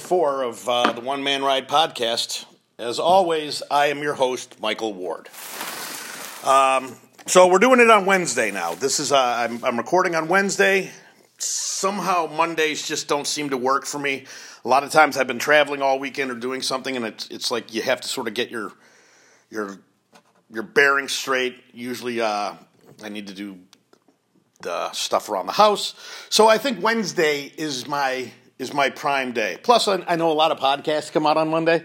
[0.00, 2.46] Episode four of uh, the One Man Ride podcast.
[2.78, 5.28] As always, I am your host, Michael Ward.
[6.42, 8.72] Um, so we're doing it on Wednesday now.
[8.74, 10.90] This is uh, I'm, I'm recording on Wednesday.
[11.36, 14.24] Somehow Mondays just don't seem to work for me.
[14.64, 17.50] A lot of times I've been traveling all weekend or doing something, and it's it's
[17.50, 18.72] like you have to sort of get your
[19.50, 19.76] your
[20.50, 21.58] your bearings straight.
[21.74, 22.54] Usually, uh,
[23.02, 23.58] I need to do
[24.62, 25.94] the stuff around the house.
[26.30, 29.56] So I think Wednesday is my is my prime day.
[29.62, 31.82] Plus, I, I know a lot of podcasts come out on Monday,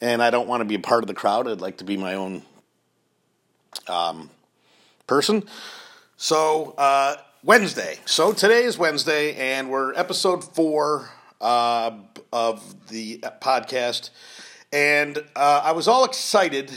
[0.00, 1.46] and I don't want to be a part of the crowd.
[1.46, 2.42] I'd like to be my own
[3.86, 4.28] um,
[5.06, 5.44] person.
[6.16, 8.00] So uh, Wednesday.
[8.04, 11.08] So today is Wednesday, and we're episode four
[11.40, 11.92] uh,
[12.32, 14.10] of the podcast.
[14.72, 16.72] And uh, I was all excited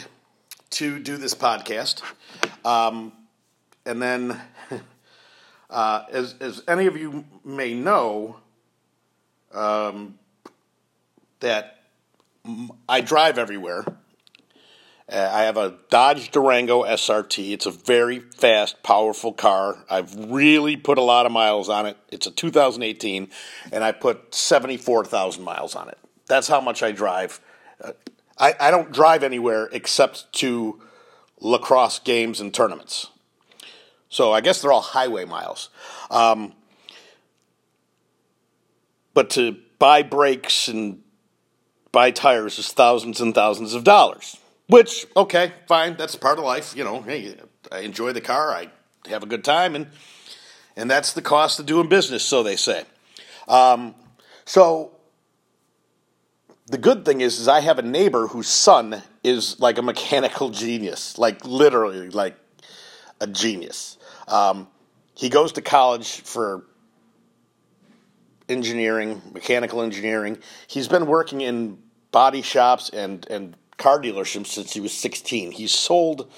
[0.69, 2.03] to do this podcast.
[2.63, 3.11] Um,
[3.87, 4.39] and then,
[5.71, 8.40] uh, as, as any of you may know,
[9.53, 10.17] um,
[11.39, 11.79] that
[12.87, 13.85] I drive everywhere.
[15.11, 17.51] Uh, I have a Dodge Durango SRT.
[17.51, 19.83] It's a very fast, powerful car.
[19.89, 21.97] I've really put a lot of miles on it.
[22.09, 23.29] It's a 2018,
[23.73, 25.97] and I put 74,000 miles on it.
[26.27, 27.41] That's how much I drive.
[27.83, 27.91] Uh,
[28.37, 30.81] I, I don't drive anywhere except to
[31.41, 33.07] lacrosse games and tournaments.
[34.07, 35.69] So I guess they're all highway miles.
[36.09, 36.53] Um,
[39.13, 41.01] but to buy brakes and
[41.91, 44.37] buy tires is thousands and thousands of dollars.
[44.67, 46.75] Which, okay, fine, that's part of life.
[46.75, 47.35] You know, hey,
[47.71, 48.69] I enjoy the car, I
[49.09, 49.87] have a good time, and
[50.75, 52.85] and that's the cost of doing business, so they say.
[53.47, 53.95] Um,
[54.45, 54.93] so
[56.67, 60.49] the good thing is, is I have a neighbor whose son is like a mechanical
[60.49, 62.37] genius, like literally, like
[63.19, 63.97] a genius.
[64.27, 64.67] Um,
[65.13, 66.65] he goes to college for
[68.51, 70.37] engineering, mechanical engineering.
[70.67, 71.77] He's been working in
[72.11, 75.51] body shops and, and car dealerships since he was 16.
[75.51, 76.29] He's sold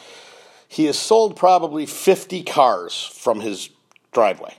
[0.74, 3.70] he has sold probably 50 cars from his
[4.12, 4.56] driveway.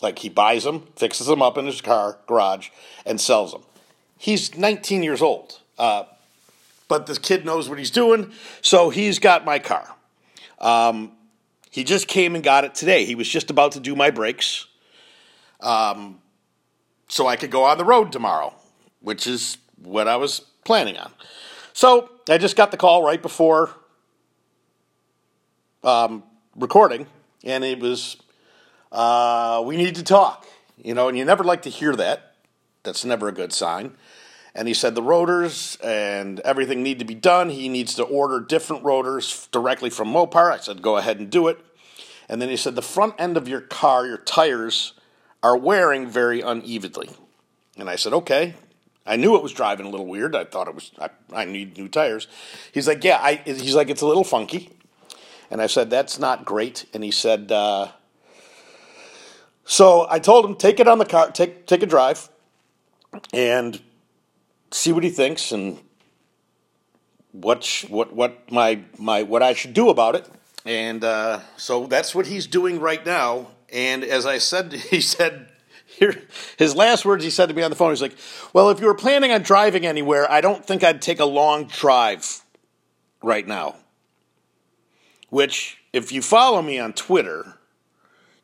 [0.00, 2.70] Like he buys them, fixes them up in his car garage,
[3.04, 3.60] and sells them.
[4.16, 6.04] He's 19 years old, uh,
[6.88, 8.32] but this kid knows what he's doing,
[8.62, 9.94] so he's got my car.
[10.58, 11.12] Um,
[11.70, 13.04] he just came and got it today.
[13.04, 14.68] He was just about to do my brakes.
[15.60, 16.18] Um,
[17.08, 18.54] so I could go on the road tomorrow,
[19.00, 21.12] which is what I was planning on.
[21.72, 23.70] So I just got the call right before
[25.82, 26.22] um,
[26.56, 27.06] recording,
[27.44, 28.16] and it was,
[28.92, 30.46] uh, we need to talk.
[30.76, 32.34] You know, and you never like to hear that.
[32.84, 33.96] That's never a good sign.
[34.54, 37.50] And he said the rotors and everything need to be done.
[37.50, 40.52] He needs to order different rotors directly from Mopar.
[40.52, 41.58] I said, go ahead and do it.
[42.28, 44.94] And then he said the front end of your car, your tires,
[45.48, 47.08] are wearing very unevenly.
[47.78, 48.54] And I said, okay.
[49.06, 50.36] I knew it was driving a little weird.
[50.36, 52.26] I thought it was, I, I need new tires.
[52.72, 54.70] He's like, yeah, I, he's like, it's a little funky.
[55.50, 56.84] And I said, that's not great.
[56.92, 57.88] And he said, uh,
[59.64, 62.28] so I told him, take it on the car, take, take a drive
[63.32, 63.80] and
[64.70, 65.78] see what he thinks and
[67.32, 70.28] what, what, what my, my, what I should do about it.
[70.66, 73.52] And uh, so that's what he's doing right now.
[73.72, 75.48] And as I said, he said,
[75.86, 76.14] here,
[76.56, 78.16] his last words he said to me on the phone, he's like,
[78.52, 81.66] Well, if you were planning on driving anywhere, I don't think I'd take a long
[81.66, 82.42] drive
[83.22, 83.76] right now.
[85.30, 87.58] Which, if you follow me on Twitter,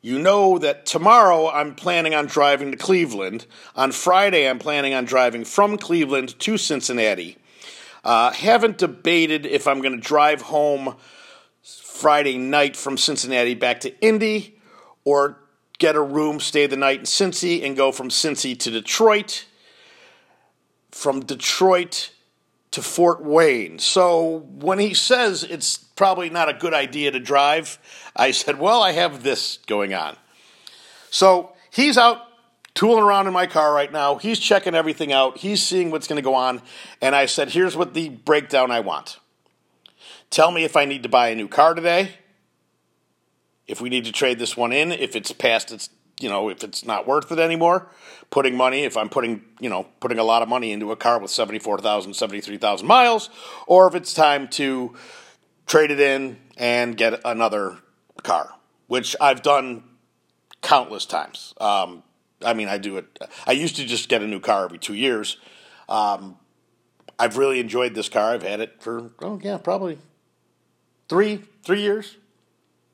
[0.01, 3.47] you know that tomorrow I'm planning on driving to Cleveland.
[3.75, 7.37] On Friday, I'm planning on driving from Cleveland to Cincinnati.
[8.03, 10.95] Uh, haven't debated if I'm going to drive home
[11.63, 14.54] Friday night from Cincinnati back to Indy
[15.05, 15.37] or
[15.77, 19.45] get a room, stay the night in Cincy, and go from Cincy to Detroit,
[20.91, 22.11] from Detroit
[22.71, 23.79] to Fort Wayne.
[23.79, 27.79] So when he says it's probably not a good idea to drive,
[28.15, 30.17] I said, well, I have this going on.
[31.09, 32.21] So he's out
[32.73, 34.15] tooling around in my car right now.
[34.15, 35.37] He's checking everything out.
[35.37, 36.61] He's seeing what's going to go on.
[37.01, 39.19] And I said, here's what the breakdown I want.
[40.29, 42.11] Tell me if I need to buy a new car today
[43.67, 45.89] if we need to trade this one in, if it's past its,
[46.19, 47.87] you know, if it's not worth it anymore,
[48.29, 51.19] putting money, if I'm putting, you know, putting a lot of money into a car
[51.19, 53.29] with 74,000, 73,000 miles,
[53.67, 54.95] or if it's time to
[55.65, 57.77] trade it in and get another
[58.23, 58.53] car,
[58.87, 59.83] which I've done
[60.61, 61.53] countless times.
[61.59, 62.03] Um,
[62.43, 63.19] I mean, I do it.
[63.47, 65.37] I used to just get a new car every two years.
[65.87, 66.37] Um,
[67.17, 68.33] I've really enjoyed this car.
[68.33, 69.97] I've had it for oh yeah, probably
[71.07, 72.17] three three years,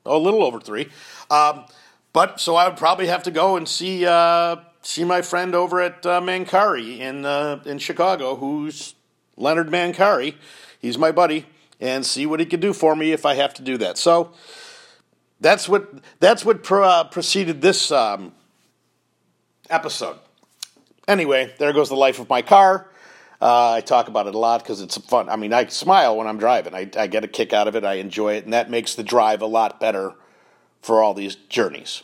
[0.06, 0.90] a little over three.
[1.30, 1.66] Um,
[2.14, 5.82] but so I would probably have to go and see uh, see my friend over
[5.82, 8.96] at uh, Mancari in uh, in Chicago, who's
[9.38, 10.36] Leonard Mancari.
[10.80, 11.46] He's my buddy,
[11.80, 13.98] and see what he can do for me if I have to do that.
[13.98, 14.32] So
[15.40, 15.90] that's what
[16.20, 18.34] that's what pro, uh, preceded this um,
[19.70, 20.18] episode.
[21.08, 22.91] Anyway, there goes the life of my car.
[23.42, 25.28] Uh, I talk about it a lot because it's fun.
[25.28, 26.76] I mean, I smile when I'm driving.
[26.76, 27.84] I, I get a kick out of it.
[27.84, 30.14] I enjoy it, and that makes the drive a lot better
[30.84, 32.04] for all these journeys.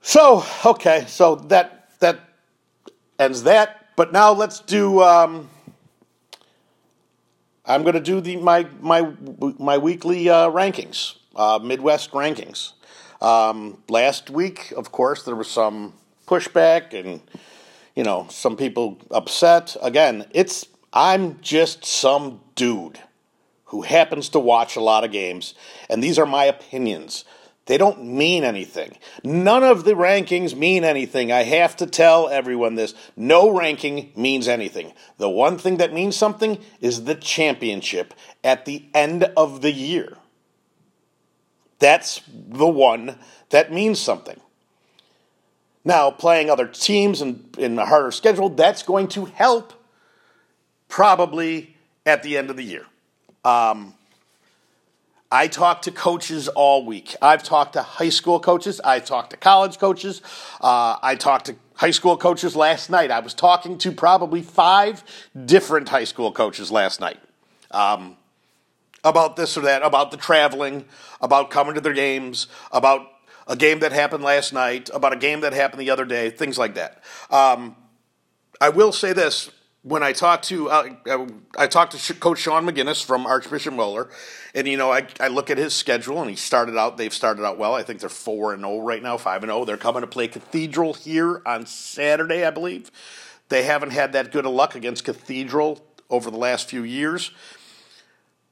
[0.00, 2.20] So, okay, so that that
[3.18, 3.88] ends that.
[3.94, 5.02] But now let's do.
[5.02, 5.50] Um,
[7.66, 9.12] I'm going to do the my my
[9.58, 12.72] my weekly uh, rankings, uh, Midwest rankings.
[13.20, 15.92] Um, last week, of course, there was some
[16.26, 17.20] pushback and
[17.98, 19.76] you know some people upset.
[19.82, 23.00] Again, it's I'm just some dude
[23.64, 25.54] who happens to watch a lot of games,
[25.90, 27.24] and these are my opinions.
[27.66, 28.98] They don't mean anything.
[29.24, 31.32] None of the rankings mean anything.
[31.32, 32.94] I have to tell everyone this.
[33.16, 34.92] No ranking means anything.
[35.16, 40.18] The one thing that means something is the championship at the end of the year.
[41.80, 43.18] That's the one
[43.50, 44.40] that means something.
[45.88, 49.72] Now, playing other teams in, in a harder schedule, that's going to help
[50.86, 52.84] probably at the end of the year.
[53.42, 53.94] Um,
[55.32, 57.16] I talk to coaches all week.
[57.22, 58.82] I've talked to high school coaches.
[58.84, 60.20] I talked to college coaches.
[60.60, 63.10] Uh, I talked to high school coaches last night.
[63.10, 65.02] I was talking to probably five
[65.46, 67.18] different high school coaches last night
[67.70, 68.18] um,
[69.04, 70.84] about this or that, about the traveling,
[71.22, 73.06] about coming to their games, about
[73.48, 76.58] a game that happened last night, about a game that happened the other day, things
[76.58, 77.02] like that.
[77.30, 77.74] Um,
[78.60, 79.50] I will say this
[79.82, 84.10] when I talked to uh, I talked to Coach Sean McGinnis from Archbishop Moeller,
[84.54, 87.44] and you know I, I look at his schedule and he started out they've started
[87.44, 87.74] out well.
[87.74, 89.60] I think they're four and zero oh right now, five and zero.
[89.60, 89.64] Oh.
[89.64, 92.90] They're coming to play Cathedral here on Saturday, I believe.
[93.48, 97.30] They haven't had that good of luck against Cathedral over the last few years,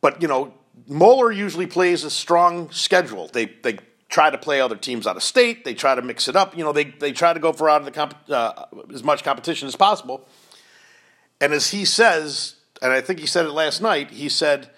[0.00, 0.54] but you know
[0.88, 3.28] Moeller usually plays a strong schedule.
[3.28, 3.78] They they
[4.08, 5.64] try to play other teams out of state.
[5.64, 6.56] They try to mix it up.
[6.56, 9.24] You know they they try to go for out of the comp, uh, as much
[9.24, 10.28] competition as possible.
[11.40, 14.70] And as he says, and I think he said it last night, he said,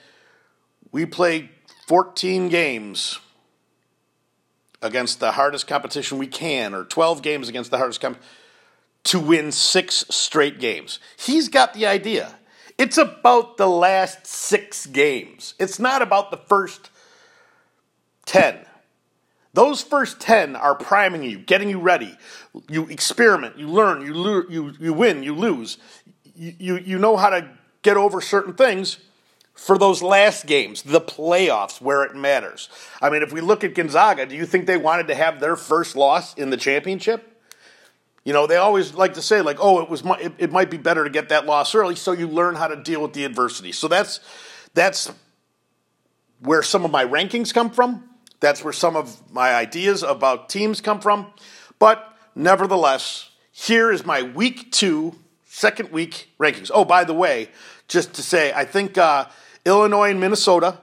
[0.91, 1.51] We played
[1.87, 3.19] 14 games
[4.81, 8.31] against the hardest competition we can, or 12 games against the hardest competition,
[9.05, 10.99] to win six straight games.
[11.17, 12.37] He's got the idea.
[12.77, 16.91] It's about the last six games, it's not about the first
[18.27, 18.59] 10.
[19.55, 22.17] Those first 10 are priming you, getting you ready.
[22.69, 25.79] You experiment, you learn, you, lo- you, you win, you lose
[26.39, 27.49] you, you know how to
[27.83, 28.99] get over certain things
[29.55, 32.69] for those last games, the playoffs where it matters.
[33.03, 35.57] I mean, if we look at Gonzaga, do you think they wanted to have their
[35.57, 37.43] first loss in the championship?
[38.25, 40.77] You know, they always like to say like, "Oh, it was it, it might be
[40.77, 43.73] better to get that loss early so you learn how to deal with the adversity."
[43.73, 44.21] So that's
[44.75, 45.11] that's
[46.41, 48.08] where some of my rankings come from.
[48.41, 51.33] That's where some of my ideas about teams come from.
[51.79, 55.15] But nevertheless, here is my week 2
[55.45, 56.71] second week rankings.
[56.73, 57.49] Oh, by the way,
[57.89, 59.27] just to say, I think uh,
[59.65, 60.79] Illinois and Minnesota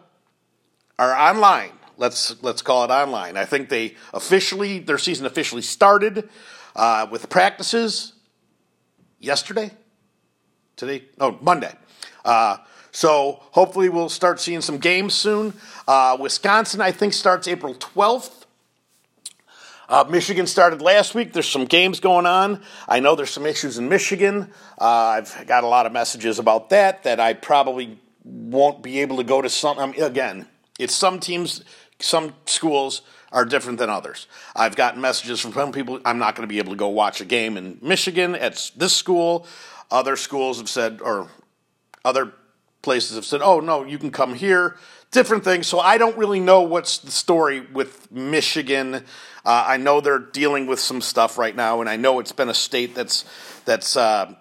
[0.99, 1.71] are online.
[1.97, 3.37] Let's let's call it online.
[3.37, 6.29] I think they officially their season officially started
[6.75, 8.13] uh, with practices
[9.19, 9.71] yesterday,
[10.75, 11.73] today, no Monday.
[12.25, 12.57] Uh,
[12.95, 15.53] so hopefully we'll start seeing some games soon.
[15.85, 18.47] Uh, Wisconsin, I think, starts April twelfth.
[19.89, 21.33] Uh, Michigan started last week.
[21.33, 22.61] There's some games going on.
[22.87, 24.49] I know there's some issues in Michigan.
[24.79, 29.17] Uh, I've got a lot of messages about that that I probably won't be able
[29.17, 29.77] to go to some.
[29.77, 30.47] Um, again,
[30.79, 31.63] it's some teams,
[31.99, 34.27] some schools are different than others.
[34.55, 35.99] I've gotten messages from some people.
[36.05, 38.93] I'm not going to be able to go watch a game in Michigan at this
[38.93, 39.45] school.
[39.91, 41.29] Other schools have said, or
[42.03, 42.31] other
[42.85, 44.77] places have said, "Oh no, you can come here."
[45.11, 45.67] Different things.
[45.67, 48.95] So I don't really know what's the story with Michigan.
[49.45, 52.49] Uh, I know they're dealing with some stuff right now, and I know it's been
[52.49, 53.25] a state that's
[53.65, 54.33] that's uh,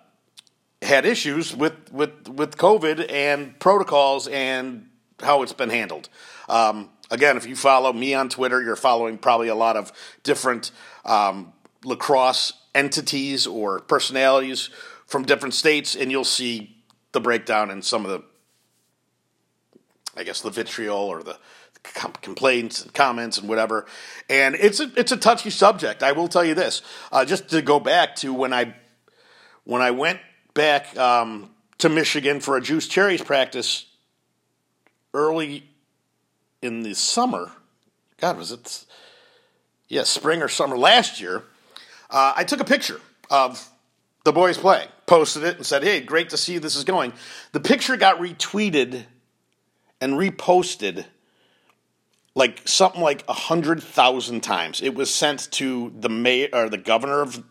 [0.82, 4.88] had issues with with with COVID and protocols and
[5.20, 6.08] how it's been handled.
[6.48, 10.70] Um, again, if you follow me on Twitter, you're following probably a lot of different
[11.04, 11.52] um,
[11.84, 14.70] lacrosse entities or personalities
[15.06, 16.76] from different states, and you'll see
[17.12, 18.22] the breakdown in some of the,
[20.16, 21.38] I guess, the vitriol or the
[22.22, 23.86] complaints and comments and whatever.
[24.30, 26.02] And it's a, it's a touchy subject.
[26.02, 26.82] I will tell you this.
[27.12, 28.74] Uh, just to go back to when I
[29.64, 30.20] when I went
[30.54, 33.86] back um, to Michigan for a juice cherries practice
[35.12, 35.68] early
[36.62, 37.52] in the summer.
[38.18, 38.84] God, was it?
[39.88, 41.44] Yeah, spring or summer last year.
[42.10, 43.68] uh, I took a picture of
[44.24, 47.12] the boys playing, posted it, and said, "Hey, great to see this is going."
[47.52, 49.04] The picture got retweeted
[50.04, 51.06] and reposted
[52.34, 54.82] like something like a hundred thousand times.
[54.82, 57.42] It was sent to the mayor or the governor of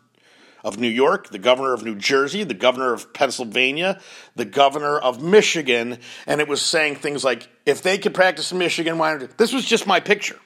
[0.63, 4.00] of New York, the governor of New Jersey, the governor of Pennsylvania,
[4.38, 8.60] the governor of Michigan, and it was saying things like, "If they could practice in
[8.60, 10.39] Michigan, why not?" This was just my picture.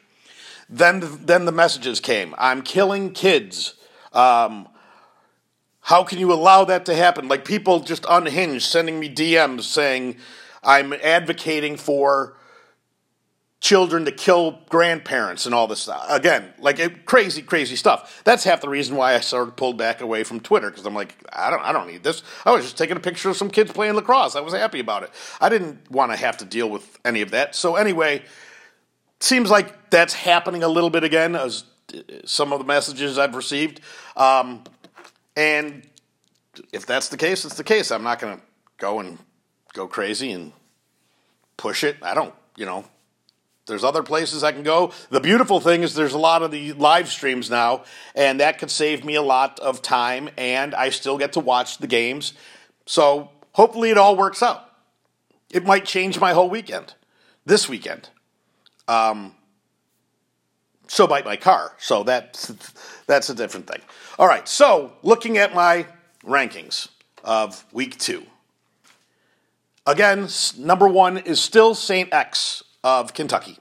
[0.69, 2.33] Then, then the messages came.
[2.37, 3.75] I'm killing kids.
[4.11, 4.67] Um,
[5.81, 7.27] how can you allow that to happen?
[7.27, 10.17] Like people just unhinged, sending me DMs saying
[10.67, 12.35] I'm advocating for
[13.59, 16.05] children to kill grandparents and all this stuff.
[16.09, 18.21] Again, like it, crazy, crazy stuff.
[18.23, 20.93] That's half the reason why I sort of pulled back away from Twitter because I'm
[20.93, 22.21] like, I don't, I don't need this.
[22.45, 24.35] I was just taking a picture of some kids playing lacrosse.
[24.35, 25.09] I was happy about it.
[25.41, 27.55] I didn't want to have to deal with any of that.
[27.55, 28.21] So anyway,
[29.19, 31.63] seems like that's happening a little bit again as
[32.25, 33.81] some of the messages I've received.
[34.15, 34.65] Um,
[35.35, 35.87] and
[36.73, 37.89] if that's the case, it's the case.
[37.89, 38.43] I'm not going to
[38.77, 39.17] go and
[39.77, 40.51] go crazy and
[41.55, 41.97] push it.
[42.01, 42.83] I don't, you know,
[43.67, 44.91] there's other places I can go.
[45.09, 47.83] The beautiful thing is there's a lot of the live streams now,
[48.15, 51.77] and that could save me a lot of time, and I still get to watch
[51.77, 52.33] the games.
[52.85, 54.63] So hopefully it all works out.
[55.51, 56.95] It might change my whole weekend,
[57.45, 58.09] this weekend.
[58.87, 59.35] Um,
[60.87, 61.73] so might my car.
[61.77, 62.53] So that's
[63.05, 63.81] that's a different thing.
[64.17, 64.47] All right.
[64.47, 65.85] So looking at my
[66.23, 66.87] rankings
[67.23, 68.25] of week two.
[69.87, 70.27] Again,
[70.57, 72.13] number one is still St.
[72.13, 73.57] X of Kentucky.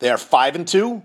[0.00, 1.04] They are five and two.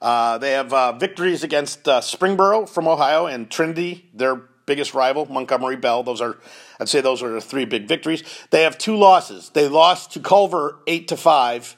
[0.00, 4.36] Uh, they have uh, victories against uh, Springboro from Ohio and Trinity, their
[4.66, 6.04] biggest rival, Montgomery Bell.
[6.04, 6.38] Those are,
[6.78, 8.22] I'd say, those are the three big victories.
[8.50, 9.50] They have two losses.
[9.50, 11.76] They lost to Culver eight to five,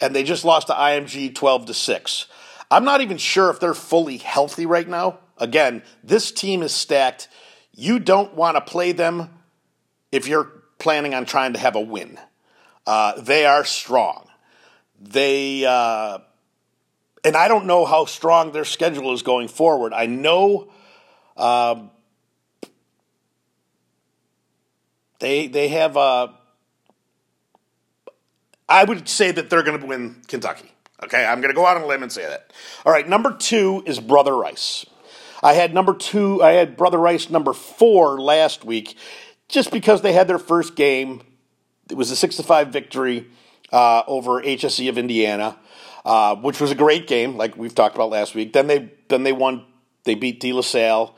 [0.00, 2.26] and they just lost to IMG twelve to six.
[2.70, 5.18] I'm not even sure if they're fully healthy right now.
[5.38, 7.26] Again, this team is stacked.
[7.74, 9.30] You don't want to play them
[10.12, 12.18] if you're planning on trying to have a win.
[12.86, 14.26] Uh, they are strong.
[15.00, 16.18] They uh,
[17.24, 19.92] and I don't know how strong their schedule is going forward.
[19.92, 20.68] I know
[21.36, 21.90] um,
[25.18, 25.96] they they have.
[25.96, 26.28] Uh,
[28.68, 30.70] I would say that they're going to win Kentucky.
[31.02, 32.52] Okay, I'm going to go out on a limb and say that.
[32.84, 34.84] All right, number two is Brother Rice.
[35.42, 36.42] I had number two.
[36.42, 38.96] I had Brother Rice number four last week,
[39.48, 41.22] just because they had their first game.
[41.90, 43.26] It was a six to five victory
[43.72, 45.56] uh, over HSE of Indiana,
[46.04, 48.52] uh, which was a great game, like we've talked about last week.
[48.52, 49.64] Then they then they won.
[50.04, 51.14] They beat De La Salle,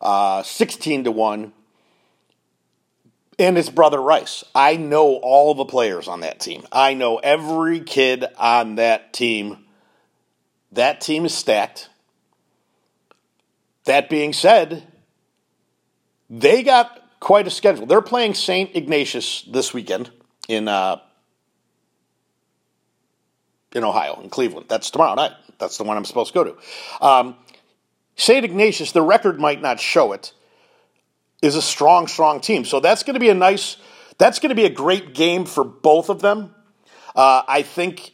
[0.00, 1.52] uh, sixteen to one.
[3.40, 4.42] And his brother Rice.
[4.52, 6.64] I know all the players on that team.
[6.72, 9.58] I know every kid on that team.
[10.72, 11.88] That team is stacked.
[13.84, 14.82] That being said,
[16.28, 17.86] they got quite a schedule.
[17.86, 18.74] They're playing St.
[18.74, 20.10] Ignatius this weekend
[20.48, 21.00] in uh,
[23.74, 24.66] in Ohio, in Cleveland.
[24.68, 25.32] That's tomorrow night.
[25.58, 27.04] That's the one I'm supposed to go to.
[27.04, 27.36] Um,
[28.16, 28.44] St.
[28.44, 30.32] Ignatius, the record might not show it,
[31.42, 32.64] is a strong, strong team.
[32.64, 33.76] So that's going to be a nice,
[34.18, 36.54] that's going to be a great game for both of them.
[37.14, 38.12] Uh, I think.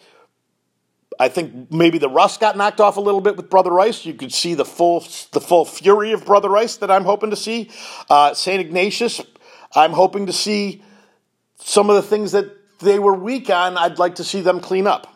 [1.19, 4.05] I think maybe the rust got knocked off a little bit with Brother Rice.
[4.05, 5.01] You could see the full
[5.33, 7.71] the full fury of Brother Rice that I'm hoping to see.
[8.11, 9.21] Uh, Saint Ignatius,
[9.75, 10.83] I'm hoping to see
[11.57, 12.47] some of the things that
[12.81, 13.77] they were weak on.
[13.79, 15.07] I'd like to see them clean up.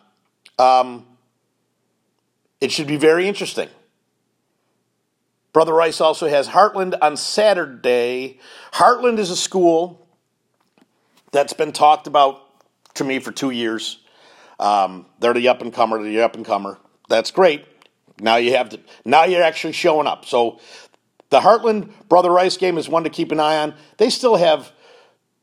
[0.59, 1.07] Um,
[2.61, 3.69] it should be very interesting.
[5.53, 8.39] Brother Rice also has Heartland on Saturday.
[8.73, 10.07] Heartland is a school
[11.33, 12.43] that's been talked about
[12.95, 13.99] to me for two years.
[14.59, 16.79] Um, they're the up and comer, the up and comer.
[17.09, 17.65] That's great.
[18.21, 18.81] Now you have to.
[19.05, 20.25] Now you're actually showing up.
[20.25, 20.59] So
[21.31, 23.75] the Heartland Brother Rice game is one to keep an eye on.
[23.99, 24.73] They still have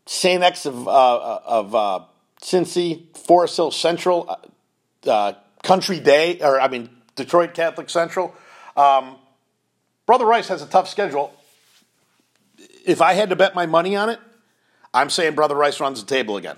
[0.05, 1.99] Saint X of uh, of uh,
[2.41, 4.29] Cincy, Forest Hill Central.
[4.29, 4.35] Uh,
[5.07, 8.35] uh, Country Day, or I mean Detroit Catholic Central.
[8.77, 9.17] Um,
[10.05, 11.33] Brother Rice has a tough schedule.
[12.85, 14.19] If I had to bet my money on it,
[14.93, 16.57] I'm saying Brother Rice runs the table again.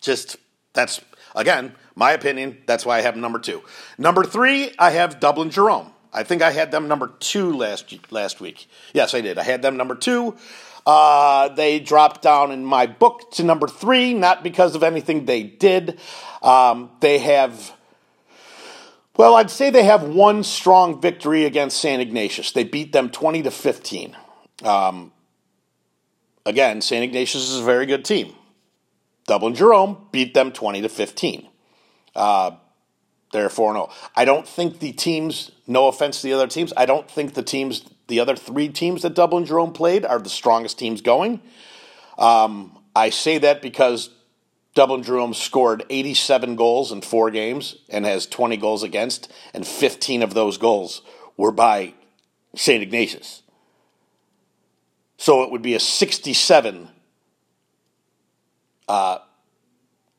[0.00, 0.36] Just
[0.72, 1.00] that's
[1.34, 2.58] again my opinion.
[2.66, 3.62] That's why I have number two.
[3.98, 5.92] Number three, I have Dublin Jerome.
[6.12, 8.68] I think I had them number two last last week.
[8.92, 9.38] Yes, I did.
[9.38, 10.36] I had them number two.
[10.86, 15.42] Uh, they dropped down in my book to number three, not because of anything they
[15.42, 15.98] did.
[16.42, 17.72] Um, they have,
[19.16, 22.02] well, I'd say they have one strong victory against St.
[22.02, 22.52] Ignatius.
[22.52, 24.14] They beat them 20 to 15.
[24.62, 25.10] Um,
[26.44, 27.02] again, St.
[27.02, 28.34] Ignatius is a very good team.
[29.26, 31.48] Dublin Jerome beat them 20 to 15.
[32.14, 32.52] Uh,
[33.32, 33.90] they're 4 0.
[34.14, 37.42] I don't think the teams, no offense to the other teams, I don't think the
[37.42, 41.40] teams the other three teams that Dublin Jerome played are the strongest teams going.
[42.18, 44.10] Um, I say that because
[44.74, 50.22] Dublin Jerome scored 87 goals in four games and has 20 goals against, and 15
[50.22, 51.02] of those goals
[51.36, 51.94] were by
[52.54, 52.82] St.
[52.82, 53.42] Ignatius.
[55.16, 56.88] So it would be a 67
[58.88, 59.18] uh,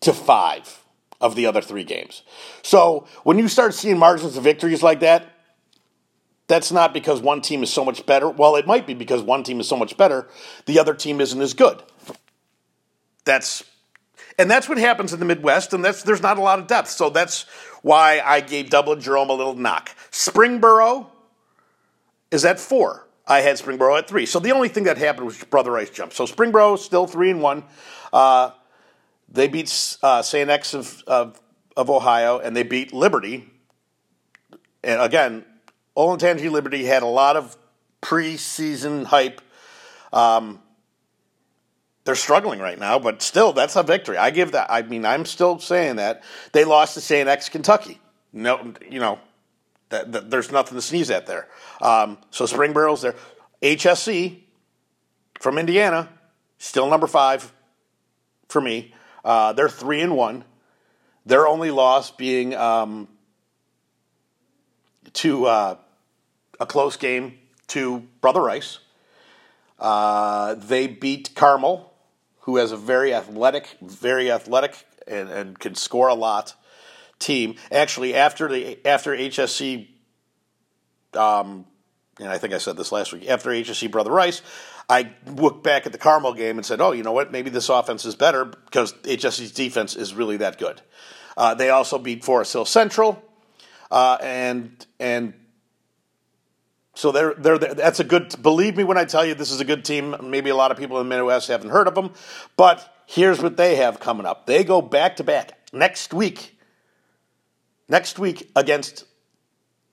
[0.02, 0.84] to 5
[1.22, 2.24] of the other three games.
[2.62, 5.32] So when you start seeing margins of victories like that,
[6.48, 8.30] that's not because one team is so much better.
[8.30, 10.28] Well, it might be because one team is so much better,
[10.66, 11.82] the other team isn't as good.
[13.24, 13.64] That's
[14.38, 16.90] and that's what happens in the Midwest, and that's there's not a lot of depth.
[16.90, 17.44] So that's
[17.82, 19.96] why I gave Dublin Jerome a little knock.
[20.12, 21.08] Springboro
[22.32, 23.08] is at four.
[23.28, 24.26] I had Springboro at three.
[24.26, 26.14] So the only thing that happened was Brother Rice jump.
[26.14, 27.64] So Springboro still three and one.
[28.12, 28.52] Uh,
[29.30, 30.50] they beat uh, St.
[30.50, 31.40] X of, of,
[31.76, 33.50] of Ohio, and they beat Liberty.
[34.84, 35.46] And again,
[35.98, 37.58] Olentangy Liberty had a lot of
[38.02, 39.42] preseason hype.
[40.14, 40.62] Um,
[42.04, 44.18] they're struggling right now, but still, that's a victory.
[44.18, 44.68] I give that.
[44.70, 47.28] I mean, I'm still saying that they lost to St.
[47.28, 48.00] X Kentucky.
[48.32, 49.18] No, you know,
[49.90, 51.48] that, that, there's nothing to sneeze at there.
[51.82, 53.16] Um, so Springboro's there.
[53.62, 54.40] HSE
[55.40, 56.10] from Indiana,
[56.60, 57.52] still number five
[58.48, 58.94] for me.
[59.24, 60.44] Uh, they're three and one.
[61.26, 63.08] Their only loss being um,
[65.14, 65.78] to uh,
[66.60, 68.80] a close game to Brother Rice.
[69.80, 71.92] Uh, they beat Carmel
[72.46, 76.54] who has a very athletic, very athletic, and, and can score a lot
[77.18, 77.56] team.
[77.72, 79.88] Actually, after the after HSE,
[81.16, 81.66] um,
[82.20, 83.28] and I think I said this last week.
[83.28, 84.44] After HSE Brother Rice,
[84.90, 87.32] I looked back at the Carmel game and said, "Oh, you know what?
[87.32, 90.82] Maybe this offense is better because HSE's defense is really that good."
[91.38, 93.24] Uh, they also beat Forest Hill Central,
[93.92, 95.34] uh, and and
[96.96, 99.66] so they're, they're, that's a good, believe me when I tell you this is a
[99.66, 100.16] good team.
[100.24, 102.14] Maybe a lot of people in the Midwest haven't heard of them,
[102.56, 104.46] but here's what they have coming up.
[104.46, 106.58] They go back to back next week,
[107.90, 109.04] next week against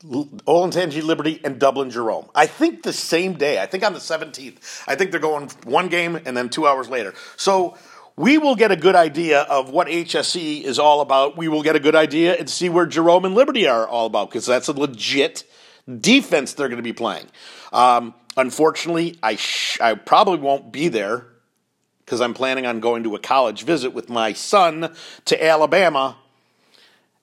[0.03, 2.29] Olentangy Liberty and Dublin Jerome.
[2.35, 4.85] I think the same day, I think on the 17th.
[4.87, 7.15] I think they're going one game and then two hours later.
[7.37, 7.77] So
[8.17, 11.37] we will get a good idea of what HSE is all about.
[11.37, 14.31] We will get a good idea and see where Jerome and Liberty are all about
[14.31, 15.45] because that's a legit
[16.01, 17.27] defense they're going to be playing.
[17.73, 21.27] Um, unfortunately, I sh- I probably won't be there
[22.05, 26.17] because I'm planning on going to a college visit with my son to Alabama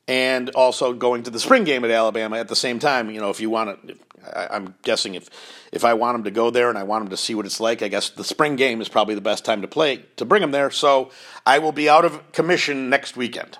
[0.10, 3.12] and also going to the spring game at Alabama at the same time.
[3.12, 3.96] You know, if you want to,
[4.36, 5.30] I, am guessing if
[5.72, 7.60] if I want him to go there and I want him to see what it's
[7.60, 10.42] like, I guess the spring game is probably the best time to play to bring
[10.42, 10.72] him there.
[10.72, 11.12] So
[11.46, 13.60] I will be out of commission next weekend.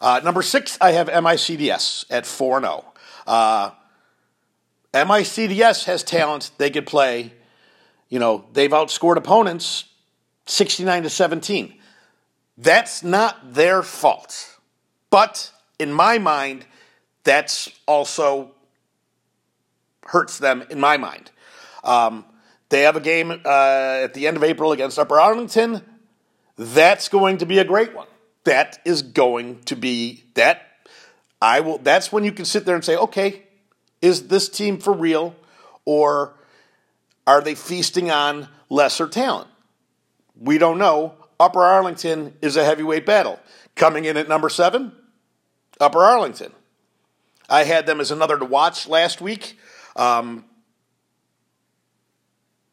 [0.00, 2.84] Uh, number six, I have MICDS at four zero.
[3.26, 3.32] Oh.
[3.32, 3.70] Uh,
[4.94, 6.52] MICDS has talent.
[6.58, 7.32] They could play.
[8.08, 9.86] You know, they've outscored opponents
[10.46, 11.74] 69 to 17.
[12.56, 14.56] That's not their fault.
[15.10, 16.66] But in my mind,
[17.24, 18.52] that's also
[20.06, 21.30] hurts them in my mind.
[21.84, 22.24] Um,
[22.68, 25.82] they have a game uh, at the end of April against Upper Arlington.
[26.56, 28.08] That's going to be a great one.
[28.44, 30.62] That is going to be that.
[31.42, 31.78] I will.
[31.78, 33.42] That's when you can sit there and say, okay,
[34.00, 35.36] is this team for real,
[35.84, 36.34] or
[37.26, 39.48] are they feasting on lesser talent?
[40.38, 41.14] We don't know.
[41.38, 43.38] Upper Arlington is a heavyweight battle.
[43.74, 44.92] Coming in at number seven,
[45.80, 46.52] Upper Arlington.
[47.48, 49.58] I had them as another to watch last week.
[49.94, 50.44] Um,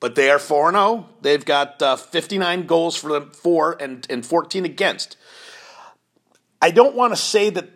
[0.04, 1.08] but they are 4 0.
[1.22, 5.16] They've got uh, 59 goals for them, four and, and 14 against.
[6.62, 7.70] I don't want to say that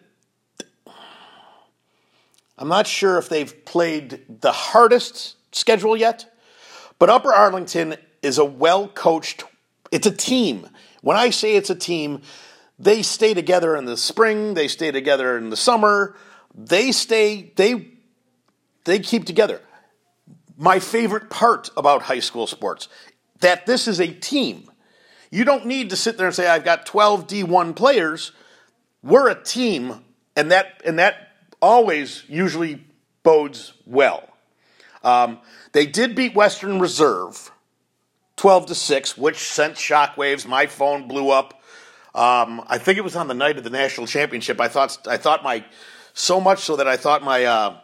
[2.57, 6.25] I'm not sure if they've played the hardest schedule yet,
[6.99, 9.45] but Upper Arlington is a well coached,
[9.89, 10.67] it's a team.
[11.01, 12.23] When I say it's a team,
[12.79, 16.15] they stay together in the spring, they stay together in the summer,
[16.53, 17.89] they stay, they,
[18.85, 19.61] they keep together.
[20.57, 22.87] My favorite part about high school sports,
[23.39, 24.69] that this is a team.
[25.29, 28.31] You don't need to sit there and say, I've got 12 D1 players.
[29.03, 30.03] We're a team,
[30.35, 31.29] and that, and that
[31.61, 32.83] always usually
[33.23, 34.27] bodes well.
[35.03, 35.39] Um,
[35.73, 37.51] they did beat Western Reserve
[38.37, 40.47] 12 to 6, which sent shockwaves.
[40.47, 41.56] My phone blew up.
[42.17, 44.59] Um, I think it was on the night of the national championship.
[44.59, 45.63] I thought I thought my
[46.13, 47.77] so much so that I thought my uh,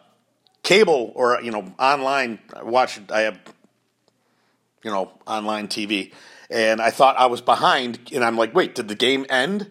[0.63, 3.39] cable or you know online I watched I have
[4.83, 6.11] you know online TV
[6.49, 9.69] and I thought I was behind and I'm like wait did the game end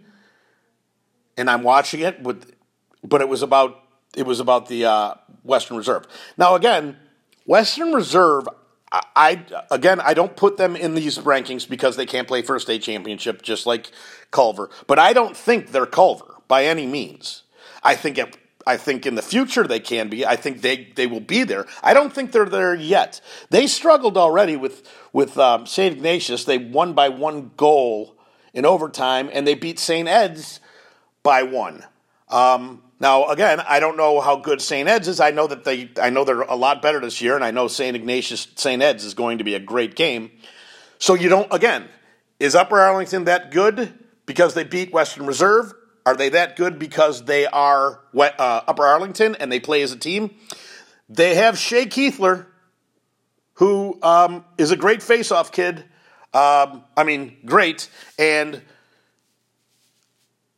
[1.37, 2.55] and I'm watching it with
[3.03, 3.83] but it was about
[4.17, 6.07] it was about the uh, Western Reserve.
[6.37, 6.97] Now, again,
[7.47, 8.47] Western Reserve,
[8.93, 12.61] I, again, I don't put them in these rankings because they can't play for a
[12.61, 13.91] state championship, just like
[14.31, 14.69] Culver.
[14.87, 17.45] But I don't think they're Culver by any means.
[17.83, 20.27] I think it, I think in the future they can be.
[20.27, 21.67] I think they, they will be there.
[21.83, 23.23] I don't think they're there yet.
[23.49, 26.45] They struggled already with with um, Saint Ignatius.
[26.45, 28.15] They won by one goal
[28.53, 30.61] in overtime, and they beat Saint Ed's
[31.23, 31.85] by one.
[32.29, 34.89] Um, now, again, I don't know how good St.
[34.89, 35.19] Ed's is.
[35.19, 37.67] I know that they, I know they're a lot better this year, and I know
[37.67, 37.97] St.
[37.97, 38.81] Ignatius, St.
[38.81, 40.31] Ed's is going to be a great game.
[41.01, 41.89] So you don't, again,
[42.39, 43.93] is Upper Arlington that good
[44.25, 45.75] because they beat Western Reserve?
[46.07, 49.99] Are they that good because they are uh, Upper Arlington and they play as a
[49.99, 50.37] team?
[51.09, 52.47] They have Shea Keithler,
[53.55, 55.79] who um, is a great face-off kid.
[56.33, 58.63] Um, I mean, great, and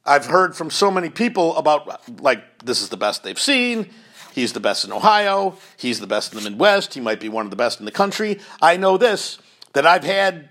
[0.07, 3.88] I've heard from so many people about, like, this is the best they've seen.
[4.35, 5.57] He's the best in Ohio.
[5.77, 6.95] He's the best in the Midwest.
[6.95, 8.40] He might be one of the best in the country.
[8.61, 9.38] I know this
[9.73, 10.49] that I've had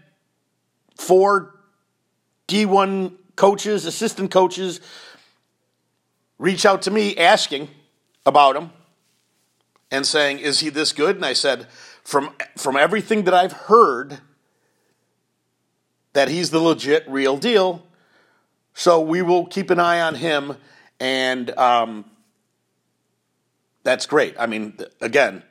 [0.98, 1.56] four
[2.48, 4.80] D1 coaches, assistant coaches,
[6.38, 7.70] reach out to me asking
[8.26, 8.72] about him
[9.92, 11.18] and saying, Is he this good?
[11.18, 11.68] And I said,
[12.04, 14.20] From, from everything that I've heard,
[16.14, 17.84] that he's the legit real deal.
[18.74, 20.56] So we will keep an eye on him,
[21.00, 22.06] and um,
[23.84, 24.36] that's great.
[24.40, 25.44] I mean, again,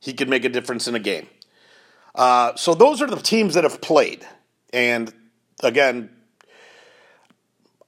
[0.00, 1.26] he could make a difference in a game.
[2.14, 4.26] Uh, so those are the teams that have played,
[4.72, 5.12] and
[5.62, 6.10] again,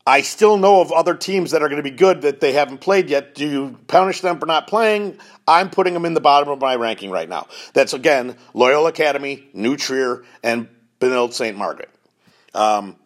[0.08, 2.78] I still know of other teams that are going to be good that they haven't
[2.78, 3.34] played yet.
[3.34, 5.18] Do you punish them for not playing?
[5.46, 7.46] I'm putting them in the bottom of my ranking right now.
[7.74, 10.66] That's again Loyola Academy, New Trier, and
[10.98, 11.58] Benilde St.
[11.58, 11.90] Margaret.
[12.54, 12.96] Um,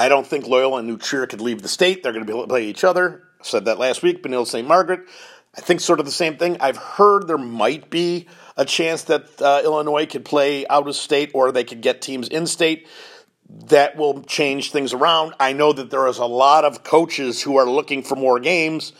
[0.00, 2.02] I don't think Loyola and New Trier could leave the state.
[2.02, 3.22] They're going to play each other.
[3.38, 4.22] I said that last week.
[4.22, 4.66] Benilde St.
[4.66, 5.00] Margaret.
[5.54, 6.56] I think sort of the same thing.
[6.58, 11.32] I've heard there might be a chance that uh, Illinois could play out of state
[11.34, 12.88] or they could get teams in state.
[13.66, 15.34] That will change things around.
[15.38, 18.94] I know that there is a lot of coaches who are looking for more games,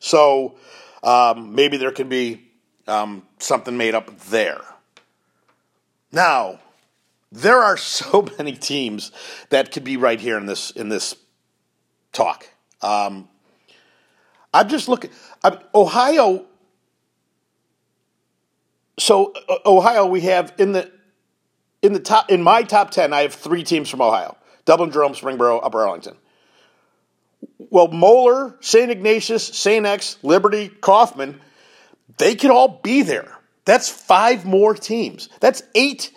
[0.00, 0.56] so
[1.02, 2.48] um, maybe there could be
[2.86, 4.62] um, something made up there.
[6.12, 6.60] Now,
[7.32, 9.12] there are so many teams
[9.50, 11.16] that could be right here in this in this
[12.12, 12.48] talk.
[12.82, 13.28] Um,
[14.52, 15.10] I'm just looking.
[15.44, 16.46] I'm, Ohio.
[18.98, 20.90] So uh, Ohio, we have in the
[21.82, 23.12] in the top in my top ten.
[23.12, 26.16] I have three teams from Ohio: Dublin, Jerome, Springboro, Upper Arlington.
[27.58, 28.90] Well, Moeller, St.
[28.90, 29.84] Ignatius, St.
[29.84, 31.40] X, Liberty, Coffman,
[32.16, 33.36] they could all be there.
[33.64, 35.28] That's five more teams.
[35.40, 36.15] That's eight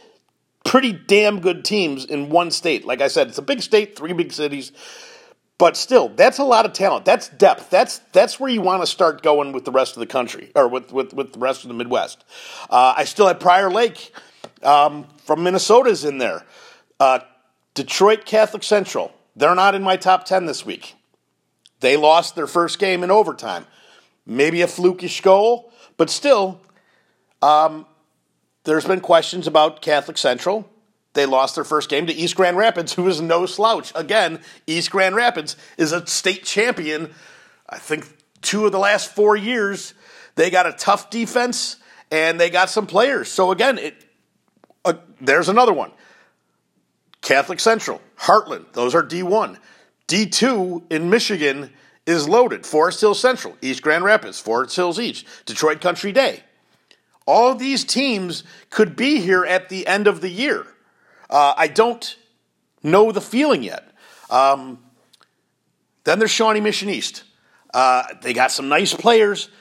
[0.69, 2.85] pretty damn good teams in one state.
[2.85, 4.71] Like I said, it's a big state, three big cities.
[5.57, 7.05] But still, that's a lot of talent.
[7.05, 7.71] That's depth.
[7.71, 10.67] That's that's where you want to start going with the rest of the country, or
[10.67, 12.23] with with, with the rest of the Midwest.
[12.69, 14.13] Uh, I still have Prior Lake
[14.61, 16.45] um, from Minnesota's in there.
[16.99, 17.19] Uh,
[17.73, 19.11] Detroit Catholic Central.
[19.35, 20.95] They're not in my top ten this week.
[21.79, 23.65] They lost their first game in overtime.
[24.25, 26.61] Maybe a flukish goal, but still,
[27.41, 27.87] um,
[28.69, 30.69] there's been questions about Catholic Central.
[31.13, 33.91] They lost their first game to East Grand Rapids, who is no slouch.
[33.95, 37.11] Again, East Grand Rapids is a state champion.
[37.67, 38.05] I think
[38.41, 39.95] two of the last four years,
[40.35, 41.77] they got a tough defense
[42.11, 43.27] and they got some players.
[43.27, 44.05] So again, it
[44.85, 45.91] uh, there's another one.
[47.21, 49.57] Catholic Central, Heartland, those are D1.
[50.07, 51.71] D2 in Michigan
[52.05, 52.67] is loaded.
[52.67, 56.43] Forest Hills Central, East Grand Rapids, Forest Hills East, Detroit Country Day.
[57.29, 60.65] All these teams could be here at the end of the year.
[61.29, 62.17] Uh, I don't
[62.81, 63.87] know the feeling yet.
[64.31, 64.79] Um,
[66.05, 67.21] then there's Shawnee Mission East.
[67.71, 69.51] Uh, they got some nice players.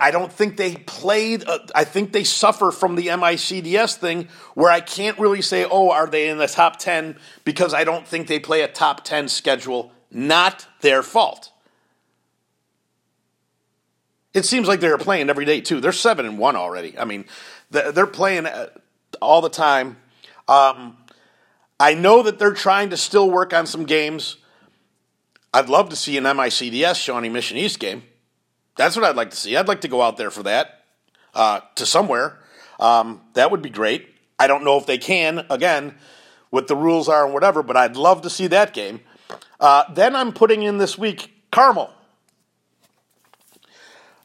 [0.00, 1.48] I don't think they played.
[1.48, 5.92] Uh, I think they suffer from the MICDS thing where I can't really say, oh,
[5.92, 7.16] are they in the top 10?
[7.44, 9.92] Because I don't think they play a top 10 schedule.
[10.10, 11.49] Not their fault.
[14.32, 15.80] It seems like they're playing every day too.
[15.80, 16.98] They're seven and one already.
[16.98, 17.24] I mean,
[17.70, 18.68] they're playing uh,
[19.20, 19.96] all the time.
[20.46, 20.96] Um,
[21.78, 24.36] I know that they're trying to still work on some games.
[25.52, 28.04] I'd love to see an MICDS Shawnee Mission East game.
[28.76, 29.56] That's what I'd like to see.
[29.56, 30.84] I'd like to go out there for that
[31.34, 32.38] uh, to somewhere.
[32.78, 34.08] Um, that would be great.
[34.38, 35.94] I don't know if they can again,
[36.50, 39.00] what the rules are and whatever, but I'd love to see that game.
[39.58, 41.92] Uh, then I'm putting in this week Carmel.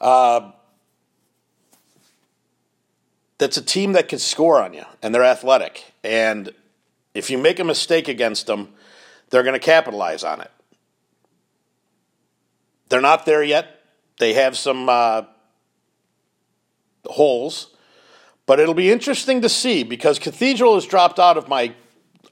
[0.05, 0.51] Uh,
[3.39, 5.93] that's a team that can score on you, and they're athletic.
[6.03, 6.53] And
[7.15, 8.69] if you make a mistake against them,
[9.31, 10.51] they're going to capitalize on it.
[12.89, 13.81] They're not there yet.
[14.19, 15.23] They have some uh,
[17.07, 17.75] holes,
[18.45, 21.73] but it'll be interesting to see because Cathedral has dropped out of my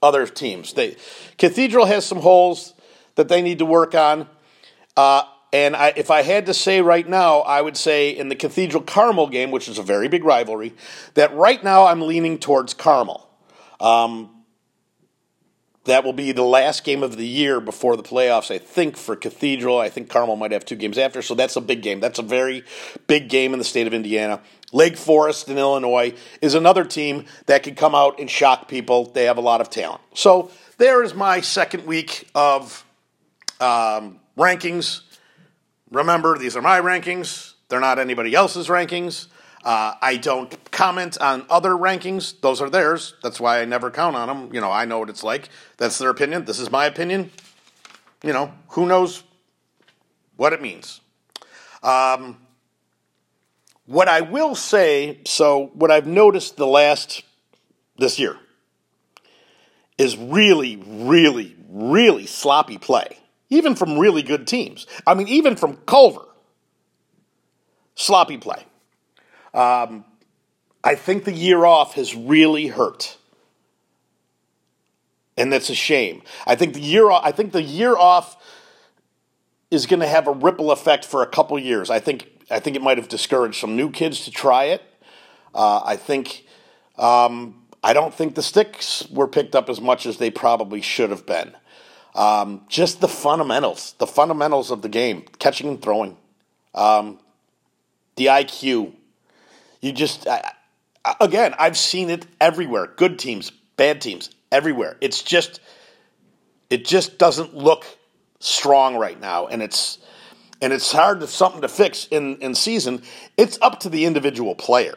[0.00, 0.74] other teams.
[0.74, 0.94] They,
[1.38, 2.72] Cathedral has some holes
[3.16, 4.28] that they need to work on.
[4.96, 8.34] Uh, and I, if I had to say right now, I would say in the
[8.34, 10.74] Cathedral Carmel game, which is a very big rivalry,
[11.14, 13.30] that right now I'm leaning towards Carmel.
[13.78, 14.30] Um,
[15.84, 19.14] that will be the last game of the year before the playoffs, I think, for
[19.14, 19.78] Cathedral.
[19.78, 22.00] I think Carmel might have two games after, so that's a big game.
[22.00, 22.64] That's a very
[23.06, 24.40] big game in the state of Indiana.
[24.72, 29.04] Lake Forest in Illinois is another team that can come out and shock people.
[29.04, 30.00] They have a lot of talent.
[30.14, 32.84] So there is my second week of
[33.60, 35.02] um, rankings.
[35.94, 37.54] Remember, these are my rankings.
[37.68, 39.28] They're not anybody else's rankings.
[39.64, 42.38] Uh, I don't comment on other rankings.
[42.40, 43.14] Those are theirs.
[43.22, 44.54] That's why I never count on them.
[44.54, 45.48] You know, I know what it's like.
[45.78, 46.44] That's their opinion.
[46.44, 47.30] This is my opinion.
[48.22, 49.22] You know, who knows
[50.36, 51.00] what it means.
[51.82, 52.38] Um,
[53.86, 57.22] what I will say, so what I've noticed the last
[57.98, 58.36] this year
[59.96, 63.18] is really, really, really sloppy play,
[63.50, 64.86] even from really good teams.
[65.06, 66.26] I mean, even from Culver,
[67.94, 68.64] sloppy play.
[69.52, 70.04] Um,
[70.82, 73.16] I think the year off has really hurt.
[75.36, 76.22] And that's a shame.
[76.46, 78.36] I think the year off, I think the year off
[79.70, 81.90] is going to have a ripple effect for a couple years.
[81.90, 84.82] I think I think it might have discouraged some new kids to try it.
[85.54, 86.44] Uh, I think
[86.98, 91.10] um, I don't think the sticks were picked up as much as they probably should
[91.10, 91.54] have been.
[92.14, 96.16] Um, just the fundamentals, the fundamentals of the game, catching and throwing,
[96.74, 97.18] um,
[98.16, 98.92] the IQ,
[99.80, 100.52] you just, I,
[101.20, 102.86] again, I've seen it everywhere.
[102.86, 104.96] Good teams, bad teams, everywhere.
[105.00, 105.60] It's just,
[106.70, 107.84] it just doesn't look
[108.38, 109.98] strong right now, and it's,
[110.60, 113.02] and it's hard to something to fix in in season.
[113.36, 114.96] It's up to the individual player,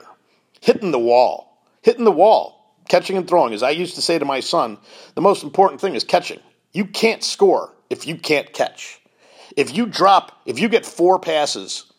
[0.62, 3.54] hitting the wall, hitting the wall, catching and throwing.
[3.54, 4.78] As I used to say to my son,
[5.16, 6.40] the most important thing is catching.
[6.78, 9.02] You can't score if you can't catch.
[9.56, 11.92] If you drop, if you get four passes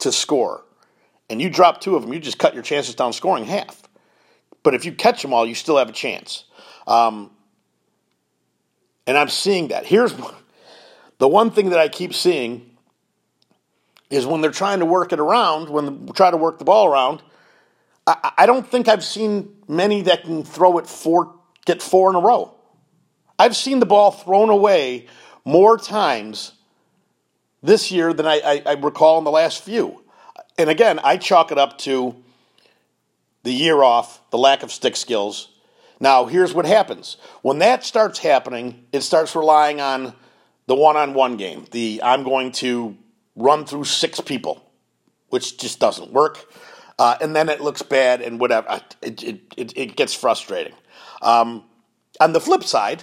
[0.00, 0.64] to score
[1.30, 3.80] and you drop two of them, you just cut your chances down scoring half.
[4.64, 6.46] But if you catch them all, you still have a chance.
[6.88, 7.30] Um,
[9.06, 9.86] and I'm seeing that.
[9.86, 10.12] Here's
[11.18, 12.74] the one thing that I keep seeing
[14.10, 16.88] is when they're trying to work it around, when they try to work the ball
[16.88, 17.22] around.
[18.04, 22.16] I, I don't think I've seen many that can throw it four, get four in
[22.16, 22.53] a row.
[23.38, 25.06] I've seen the ball thrown away
[25.44, 26.52] more times
[27.62, 30.04] this year than I, I, I recall in the last few
[30.56, 32.14] and again, I chalk it up to
[33.42, 35.48] the year off, the lack of stick skills.
[36.00, 37.16] Now, here's what happens.
[37.42, 40.14] When that starts happening, it starts relying on
[40.66, 41.66] the one on one game.
[41.70, 42.96] The I'm going to
[43.36, 44.64] run through six people,
[45.28, 46.44] which just doesn't work.
[46.98, 48.80] Uh, and then it looks bad and whatever.
[49.02, 50.74] It, it, it, it gets frustrating.
[51.20, 51.64] Um,
[52.20, 53.02] on the flip side,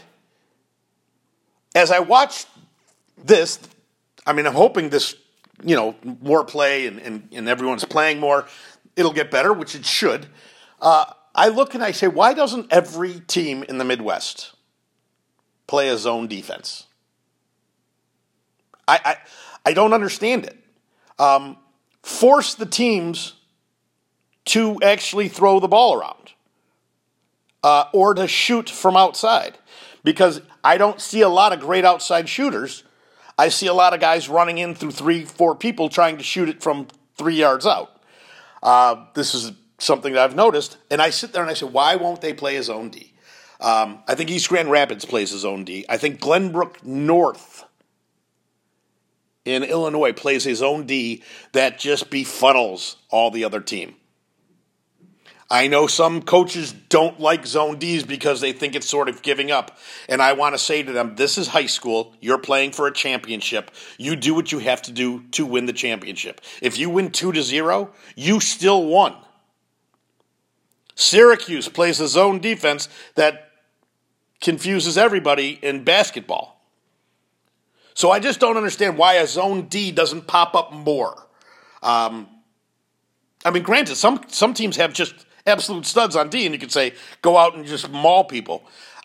[1.76, 2.46] as I watch
[3.18, 3.60] this,
[4.26, 5.16] I mean, I'm hoping this
[5.64, 8.48] you know, more play and, and, and everyone's playing more,
[8.96, 10.28] it'll get better, which it should.
[10.80, 14.54] Uh, I look and I say, why doesn't every team in the Midwest
[15.68, 16.88] play a zone defense?
[18.88, 19.16] I, I,
[19.70, 20.58] I don't understand it.
[21.20, 21.58] Um,
[22.04, 23.34] force the teams
[24.46, 26.32] to actually throw the ball around
[27.64, 29.58] uh, or to shoot from outside
[30.04, 32.84] because I don't see a lot of great outside shooters
[33.42, 36.48] I see a lot of guys running in through three, four people trying to shoot
[36.48, 36.88] it from
[37.18, 38.00] three yards out.
[38.62, 41.96] Uh, this is something that I've noticed, and I sit there and I say, why
[41.96, 43.14] won't they play his own D?
[43.60, 45.86] Um, I think East Grand Rapids plays his own D.
[45.90, 47.66] I think Glenbrook North
[49.44, 53.96] in Illinois plays his own D that just befuddles all the other team.
[55.52, 59.52] I know some coaches don't like zone Ds because they think it's sort of giving
[59.52, 59.78] up.
[60.08, 62.16] And I want to say to them, this is high school.
[62.22, 63.70] You're playing for a championship.
[63.98, 66.40] You do what you have to do to win the championship.
[66.62, 69.14] If you win 2 to 0, you still won.
[70.96, 73.52] Syracuse plays a zone defense that
[74.40, 76.66] confuses everybody in basketball.
[77.94, 81.28] So I just don't understand why a zone D doesn't pop up more.
[81.84, 82.30] Um,
[83.44, 86.72] I mean, granted, some some teams have just absolute studs on D, and you could
[86.72, 88.64] say go out and just maul people.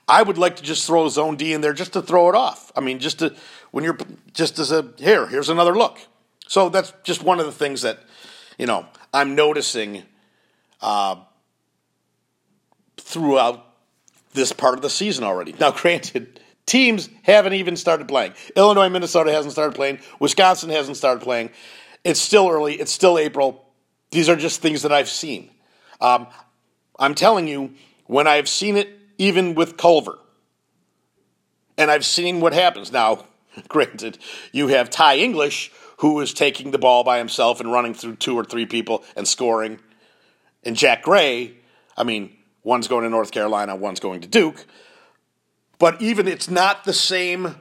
[0.08, 2.70] I would like to just throw zone D in there just to throw it off.
[2.76, 3.34] I mean, just to
[3.70, 3.98] when you're
[4.32, 5.98] just as a here, here's another look.
[6.46, 7.98] So that's just one of the things that
[8.58, 10.04] you know I'm noticing
[10.80, 11.16] uh,
[12.96, 13.64] throughout
[14.32, 15.54] this part of the season already.
[15.58, 18.34] Now, granted, teams haven't even started playing.
[18.54, 19.98] Illinois, Minnesota hasn't started playing.
[20.20, 21.50] Wisconsin hasn't started playing.
[22.04, 22.74] It's still early.
[22.74, 23.64] It's still April
[24.12, 25.50] These are just things that I've seen.
[26.00, 26.26] Um,
[26.98, 27.74] I'm telling you,
[28.06, 30.18] when I've seen it, even with Culver,
[31.78, 32.92] and I've seen what happens.
[32.92, 33.26] Now,
[33.68, 34.18] granted,
[34.52, 38.36] you have Ty English, who is taking the ball by himself and running through two
[38.36, 39.78] or three people and scoring.
[40.64, 41.54] And Jack Gray,
[41.96, 44.66] I mean, one's going to North Carolina, one's going to Duke.
[45.78, 47.56] But even it's not the same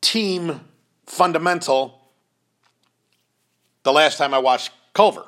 [0.00, 0.60] team
[1.06, 2.00] fundamental
[3.82, 5.24] the last time I watched Culver.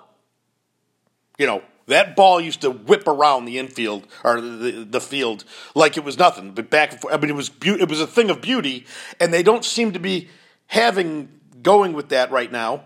[1.38, 5.96] You know, that ball used to whip around the infield or the, the field like
[5.96, 7.14] it was nothing, but back and forth.
[7.14, 8.86] I mean, it was be- it was a thing of beauty,
[9.20, 10.28] and they don't seem to be
[10.68, 11.28] having
[11.62, 12.84] going with that right now.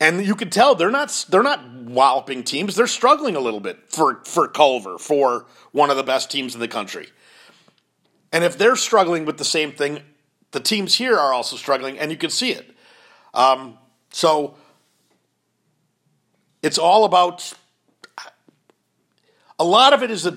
[0.00, 2.76] And you can tell they're not they're not walloping teams.
[2.76, 6.60] They're struggling a little bit for for Culver, for one of the best teams in
[6.60, 7.08] the country.
[8.32, 10.00] And if they're struggling with the same thing,
[10.50, 12.74] the teams here are also struggling, and you can see it.
[13.32, 13.78] Um,
[14.10, 14.56] so
[16.64, 17.52] it's all about.
[19.58, 20.28] A lot of it is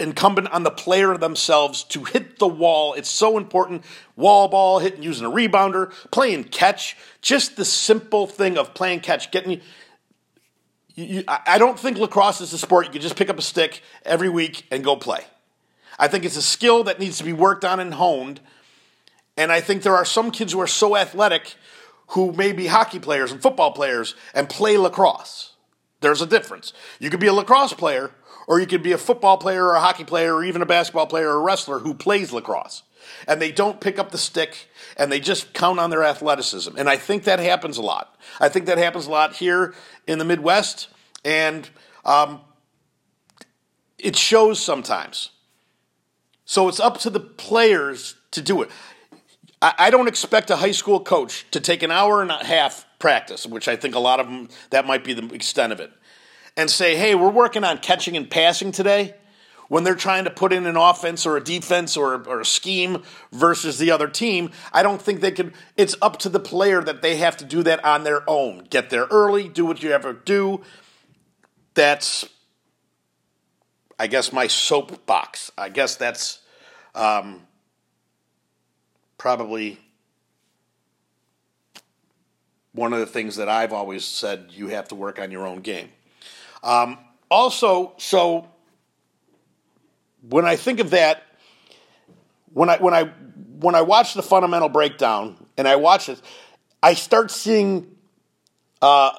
[0.00, 2.94] incumbent on the player themselves to hit the wall.
[2.94, 3.84] It's so important.
[4.16, 6.96] Wall ball, hitting, using a rebounder, playing catch.
[7.20, 9.60] Just the simple thing of playing catch, getting.
[10.94, 13.82] You, I don't think lacrosse is a sport you can just pick up a stick
[14.04, 15.24] every week and go play.
[15.98, 18.40] I think it's a skill that needs to be worked on and honed.
[19.36, 21.56] And I think there are some kids who are so athletic
[22.08, 25.51] who may be hockey players and football players and play lacrosse.
[26.02, 26.72] There's a difference.
[26.98, 28.10] You could be a lacrosse player,
[28.46, 31.06] or you could be a football player, or a hockey player, or even a basketball
[31.06, 32.82] player or a wrestler who plays lacrosse.
[33.26, 36.76] And they don't pick up the stick and they just count on their athleticism.
[36.76, 38.16] And I think that happens a lot.
[38.40, 39.74] I think that happens a lot here
[40.06, 40.88] in the Midwest.
[41.24, 41.68] And
[42.04, 42.40] um,
[43.98, 45.30] it shows sometimes.
[46.44, 48.70] So it's up to the players to do it.
[49.64, 53.46] I, don't expect a high school coach to take an hour and a half practice,
[53.46, 55.90] which I think a lot of them, that might be the extent of it,
[56.56, 59.14] and say, hey, we're working on catching and passing today
[59.68, 63.02] when they're trying to put in an offense or a defense or, or a scheme
[63.32, 65.52] versus the other team, I don't think they can.
[65.76, 68.66] It's up to the player that they have to do that on their own.
[68.70, 70.60] Get there early, do what you ever do.
[71.74, 72.28] That's,
[73.98, 75.50] I guess, my soapbox.
[75.58, 76.40] I guess that's
[76.94, 77.40] um,
[79.16, 79.80] probably
[82.74, 85.60] one of the things that I've always said you have to work on your own
[85.60, 85.88] game.
[86.62, 86.98] Um,
[87.30, 88.48] also, so
[90.28, 91.22] when I think of that,
[92.52, 93.04] when I when I
[93.60, 96.20] when I watch the fundamental breakdown and I watch it,
[96.82, 97.88] I start seeing.
[98.80, 99.12] Uh,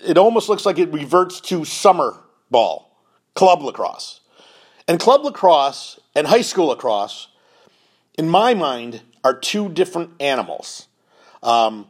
[0.00, 2.20] it almost looks like it reverts to summer
[2.50, 2.96] ball,
[3.34, 4.20] club lacrosse,
[4.86, 7.28] and club lacrosse and high school lacrosse,
[8.16, 10.86] in my mind, are two different animals.
[11.42, 11.86] Um,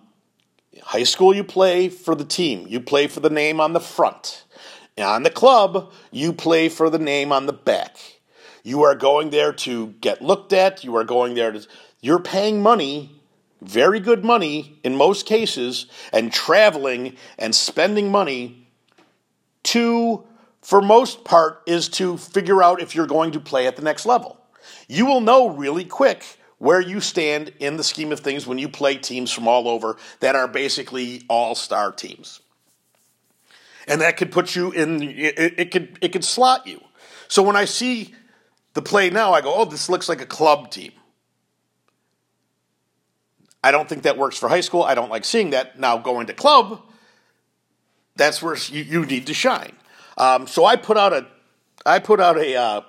[0.82, 4.44] high school, you play for the team, you play for the name on the front.
[4.98, 7.96] On the club, you play for the name on the back.
[8.64, 10.82] You are going there to get looked at.
[10.82, 11.66] You are going there to,
[12.00, 13.20] you're paying money,
[13.60, 18.68] very good money in most cases, and traveling and spending money
[19.64, 20.24] to,
[20.62, 24.04] for most part, is to figure out if you're going to play at the next
[24.04, 24.40] level.
[24.88, 28.68] You will know really quick where you stand in the scheme of things when you
[28.68, 32.40] play teams from all over that are basically all star teams.
[33.86, 36.82] And that could put you in, it, it, could, it could slot you.
[37.28, 38.14] So when I see
[38.74, 40.92] the play now, I go, oh, this looks like a club team.
[43.62, 44.82] I don't think that works for high school.
[44.82, 45.78] I don't like seeing that.
[45.78, 46.82] Now, going to club,
[48.16, 49.72] that's where you, you need to shine.
[50.16, 51.26] Um, so I put out a,
[51.86, 52.80] I put out a, uh,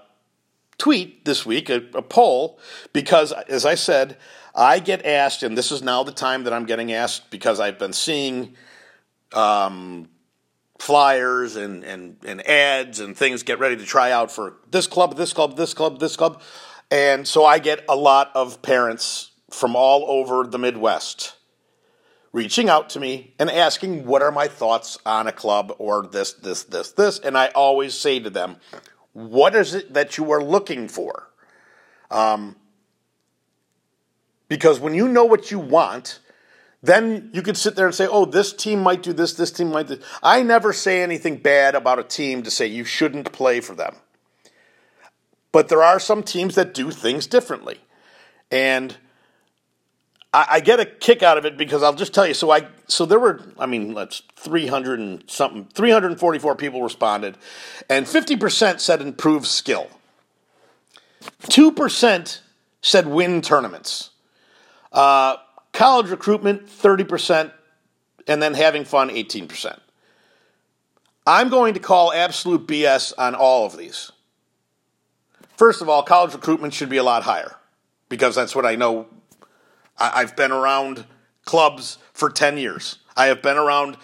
[0.79, 2.57] tweet this week, a, a poll,
[2.93, 4.17] because as I said,
[4.55, 7.77] I get asked, and this is now the time that I'm getting asked because I've
[7.77, 8.55] been seeing
[9.33, 10.09] um,
[10.79, 15.15] flyers and, and, and ads and things get ready to try out for this club,
[15.17, 16.41] this club, this club, this club.
[16.89, 21.35] And so I get a lot of parents from all over the Midwest
[22.31, 26.33] reaching out to me and asking what are my thoughts on a club or this,
[26.33, 27.19] this, this, this.
[27.19, 28.57] And I always say to them,
[29.13, 31.29] what is it that you are looking for?
[32.11, 32.55] Um,
[34.47, 36.19] because when you know what you want,
[36.81, 39.71] then you could sit there and say, oh, this team might do this, this team
[39.71, 39.99] might do.
[40.23, 43.95] I never say anything bad about a team to say you shouldn't play for them.
[45.51, 47.79] But there are some teams that do things differently.
[48.51, 48.97] And
[50.33, 52.33] I, I, get a kick out of it because I'll just tell you.
[52.33, 56.19] So I so there were I mean let's three hundred and something three hundred and
[56.19, 57.37] forty four people responded,
[57.89, 59.89] and fifty percent said improve skill.
[61.49, 62.41] Two percent
[62.81, 64.11] said win tournaments.
[64.91, 65.37] Uh,
[65.73, 67.51] college recruitment thirty percent,
[68.27, 69.81] and then having fun eighteen percent.
[71.25, 74.11] I'm going to call absolute BS on all of these.
[75.57, 77.55] First of all, college recruitment should be a lot higher
[78.07, 79.07] because that's what I know.
[79.99, 81.05] I've been around
[81.45, 82.99] clubs for 10 years.
[83.17, 83.97] I have been around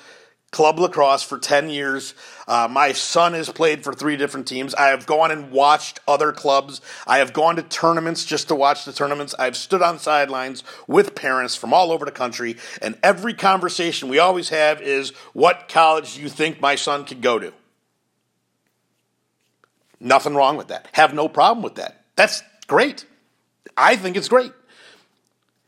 [0.56, 2.14] club lacrosse for 10 years.
[2.48, 4.74] Uh, my son has played for three different teams.
[4.74, 6.80] I have gone and watched other clubs.
[7.06, 9.36] I have gone to tournaments just to watch the tournaments.
[9.38, 14.20] I've stood on sidelines with parents from all over the country, and every conversation we
[14.20, 17.54] always have is what college do you think my son could go to?
[20.00, 20.88] Nothing wrong with that.
[20.93, 22.06] Have no problem with that.
[22.16, 23.06] That's great.
[23.76, 24.54] I think it's great.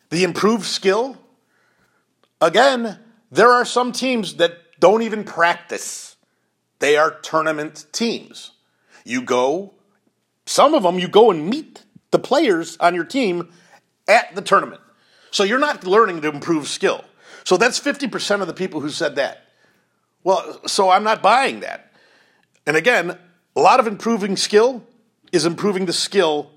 [0.10, 1.18] The improved skill,
[2.40, 3.00] again,
[3.32, 6.16] there are some teams that don't even practice.
[6.80, 8.52] They are tournament teams.
[9.04, 9.74] You go,
[10.46, 13.50] some of them, you go and meet the players on your team
[14.08, 14.82] at the tournament.
[15.32, 17.04] So you're not learning to improve skill.
[17.44, 19.44] So that's 50% of the people who said that.
[20.24, 21.92] Well, so I'm not buying that.
[22.66, 23.18] And again,
[23.56, 24.84] a lot of improving skill
[25.32, 26.52] is improving the skill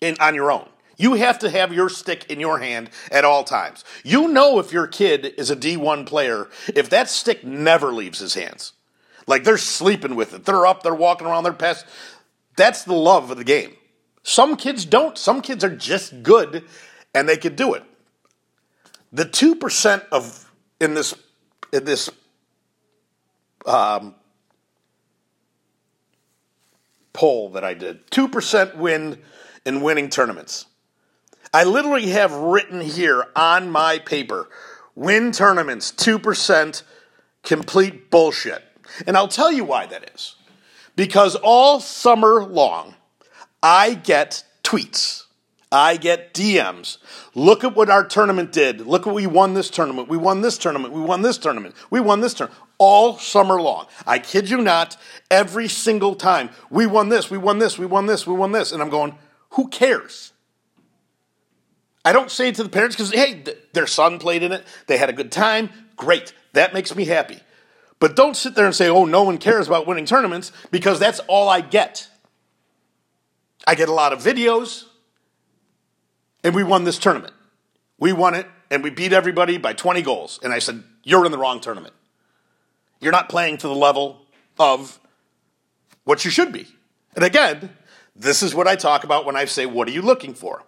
[0.00, 0.68] in, on your own.
[0.96, 3.84] You have to have your stick in your hand at all times.
[4.04, 8.34] You know if your kid is a D1 player if that stick never leaves his
[8.34, 8.72] hands.
[9.26, 10.44] Like they're sleeping with it.
[10.44, 11.86] They're up, they're walking around, they're past.
[12.56, 13.74] That's the love of the game.
[14.22, 15.18] Some kids don't.
[15.18, 16.64] Some kids are just good
[17.14, 17.82] and they could do it.
[19.12, 21.14] The 2% of in this
[21.72, 22.10] in this
[23.66, 24.14] um,
[27.12, 29.18] poll that I did, 2% win
[29.64, 30.66] in winning tournaments.
[31.54, 34.48] I literally have written here on my paper
[34.96, 36.82] win tournaments, 2%
[37.44, 38.64] complete bullshit.
[39.06, 40.34] And I'll tell you why that is.
[40.96, 42.96] Because all summer long,
[43.62, 45.26] I get tweets.
[45.70, 46.98] I get DMs.
[47.36, 48.80] Look at what our tournament did.
[48.80, 50.08] Look what we won this tournament.
[50.08, 50.92] We won this tournament.
[50.92, 51.76] We won this tournament.
[51.88, 52.60] We won this tournament.
[52.78, 53.86] All summer long.
[54.08, 54.96] I kid you not,
[55.30, 56.50] every single time.
[56.68, 58.72] We won this, we won this, we won this, we won this.
[58.72, 59.16] And I'm going,
[59.50, 60.32] who cares?
[62.04, 64.64] I don't say it to the parents because, hey, th- their son played in it.
[64.86, 65.70] They had a good time.
[65.96, 66.34] Great.
[66.52, 67.40] That makes me happy.
[67.98, 71.20] But don't sit there and say, oh, no one cares about winning tournaments because that's
[71.20, 72.08] all I get.
[73.66, 74.84] I get a lot of videos,
[76.42, 77.32] and we won this tournament.
[77.98, 80.38] We won it, and we beat everybody by 20 goals.
[80.42, 81.94] And I said, you're in the wrong tournament.
[83.00, 84.26] You're not playing to the level
[84.58, 85.00] of
[86.04, 86.66] what you should be.
[87.14, 87.70] And again,
[88.14, 90.62] this is what I talk about when I say, what are you looking for?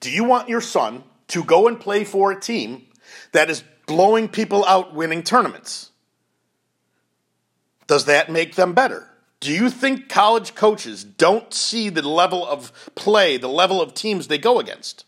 [0.00, 2.86] Do you want your son to go and play for a team
[3.32, 5.90] that is blowing people out winning tournaments?
[7.86, 9.08] Does that make them better?
[9.40, 14.28] Do you think college coaches don't see the level of play, the level of teams
[14.28, 15.04] they go against?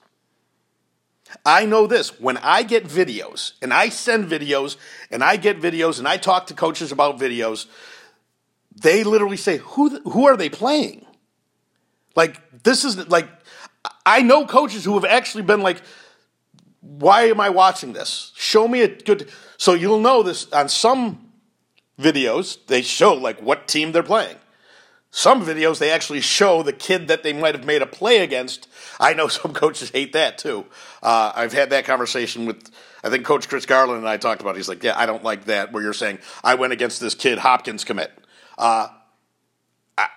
[1.44, 4.76] I know this when I get videos and I send videos
[5.10, 7.66] and I get videos and I talk to coaches about videos,
[8.74, 11.04] they literally say, Who, who are they playing?
[12.14, 13.28] Like, this is like
[14.06, 15.82] I know coaches who have actually been like,
[16.80, 18.32] why am I watching this?
[18.36, 19.28] Show me a good.
[19.56, 21.28] So you'll know this on some
[21.98, 24.36] videos, they show like what team they're playing.
[25.10, 28.68] Some videos, they actually show the kid that they might have made a play against.
[29.00, 30.66] I know some coaches hate that too.
[31.02, 32.70] Uh, I've had that conversation with,
[33.02, 34.58] I think Coach Chris Garland and I talked about it.
[34.58, 37.38] He's like, yeah, I don't like that where you're saying, I went against this kid
[37.38, 38.12] Hopkins commit.
[38.56, 38.88] Uh,
[39.96, 40.08] I,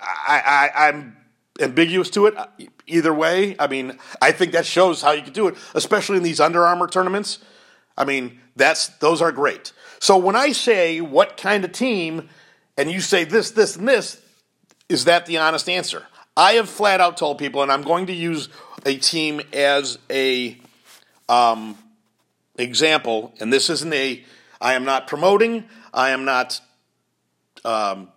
[0.00, 1.16] I, I, I'm
[1.60, 2.34] ambiguous to it
[2.86, 3.56] either way.
[3.58, 6.66] I mean, I think that shows how you can do it, especially in these Under
[6.66, 7.38] Armour tournaments.
[7.96, 9.72] I mean, that's those are great.
[9.98, 12.28] So when I say what kind of team,
[12.76, 14.20] and you say this, this, and this,
[14.88, 16.06] is that the honest answer?
[16.36, 18.48] I have flat out told people, and I'm going to use
[18.84, 20.58] a team as a
[21.28, 21.76] um,
[22.56, 24.24] example, and this isn't a.
[24.60, 25.64] I am not promoting.
[25.92, 26.60] I am not
[27.64, 28.08] um,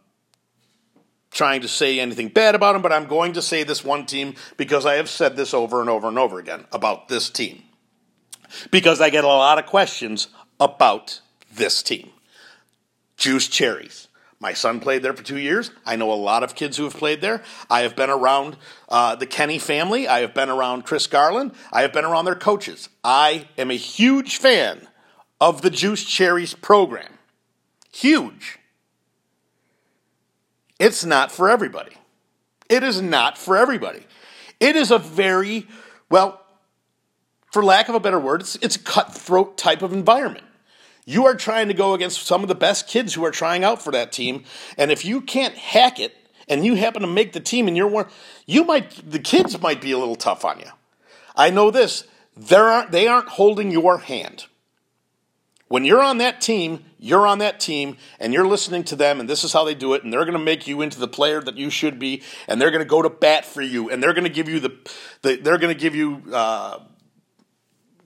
[1.31, 4.35] trying to say anything bad about them, but I'm going to say this one team
[4.57, 7.63] because I have said this over and over and over again about this team.
[8.71, 10.27] Because I get a lot of questions
[10.59, 11.21] about
[11.53, 12.09] this team.
[13.15, 14.07] Juice Cherries.
[14.39, 15.69] My son played there for two years.
[15.85, 17.43] I know a lot of kids who have played there.
[17.69, 18.55] I have been around
[18.87, 20.07] uh, the Kenny family.
[20.07, 21.51] I have been around Chris Garland.
[21.73, 22.87] I have been around their coaches.
[23.03, 24.87] I am a huge fan
[25.41, 27.19] of the Juice Cherries program.
[27.91, 28.58] Huge.
[30.79, 31.91] It's not for everybody.
[32.69, 34.05] It is not for everybody.
[34.59, 35.67] It is a very,
[36.09, 36.41] well,
[37.51, 40.45] for lack of a better word, it's, it's a cutthroat type of environment.
[41.05, 43.81] You are trying to go against some of the best kids who are trying out
[43.81, 44.43] for that team,
[44.77, 46.15] and if you can't hack it
[46.47, 48.05] and you happen to make the team and you're one,
[48.45, 50.69] you might the kids might be a little tough on you.
[51.35, 52.05] I know this.
[52.37, 54.45] There aren't, they aren't holding your hand.
[55.69, 59.29] When you're on that team, you're on that team, and you're listening to them, and
[59.29, 61.41] this is how they do it, and they're going to make you into the player
[61.41, 64.13] that you should be, and they're going to go to bat for you, and they're
[64.13, 64.75] going to give you the,
[65.21, 66.79] the they're going to give you, uh,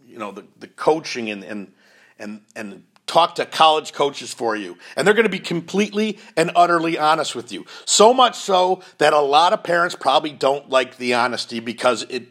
[0.05, 1.72] you know, the, the coaching and and
[2.20, 6.51] and and talk to college coaches for you, and they're going to be completely and
[6.57, 7.66] utterly honest with you.
[7.86, 12.28] So much so that a lot of parents probably don't like the honesty because it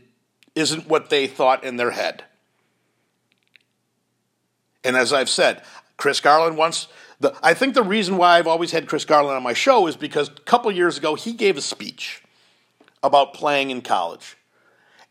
[0.55, 2.25] isn't what they thought in their head.
[4.85, 5.63] And as I've said,
[5.97, 6.89] Chris Garland once.
[7.21, 9.97] The, I think the reason why I've always had Chris Garland on my show is
[9.97, 12.23] because a couple years ago he gave a speech
[13.03, 14.37] about playing in college.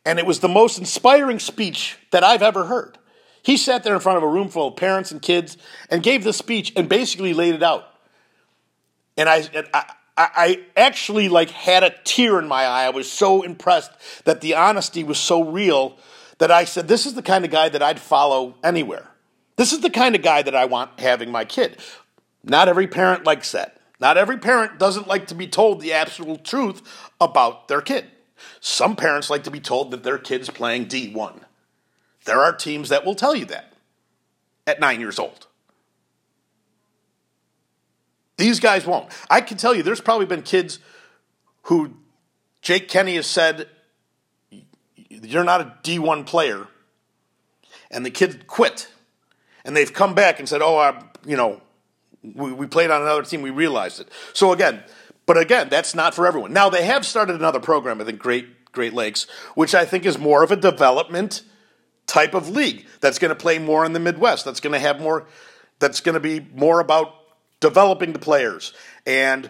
[0.05, 2.97] And it was the most inspiring speech that I've ever heard.
[3.43, 5.57] He sat there in front of a room full of parents and kids
[5.89, 7.87] and gave this speech and basically laid it out.
[9.17, 9.85] And I, and I,
[10.17, 12.85] I actually like had a tear in my eye.
[12.85, 13.91] I was so impressed
[14.25, 15.97] that the honesty was so real
[16.37, 19.10] that I said, "This is the kind of guy that I'd follow anywhere."
[19.55, 21.77] This is the kind of guy that I want having my kid.
[22.43, 23.79] Not every parent likes that.
[23.99, 26.81] Not every parent doesn't like to be told the absolute truth
[27.19, 28.07] about their kid.
[28.59, 31.41] Some parents like to be told that their kid's playing D1.
[32.25, 33.73] There are teams that will tell you that
[34.65, 35.47] at nine years old.
[38.37, 39.11] These guys won't.
[39.29, 40.79] I can tell you there's probably been kids
[41.63, 41.93] who
[42.63, 43.67] Jake Kenny has said,
[45.09, 46.67] You're not a D1 player.
[47.91, 48.87] And the kid quit
[49.65, 51.61] and they've come back and said, "Oh, I, you know,
[52.23, 53.41] we, we played on another team.
[53.41, 54.83] We realized it." So again,
[55.25, 56.53] but again, that's not for everyone.
[56.53, 58.01] Now they have started another program.
[58.01, 61.43] I think Great Great Lakes, which I think is more of a development
[62.07, 64.45] type of league that's going to play more in the Midwest.
[64.45, 65.27] That's going to have more.
[65.79, 67.15] That's going to be more about
[67.59, 68.73] developing the players
[69.05, 69.49] and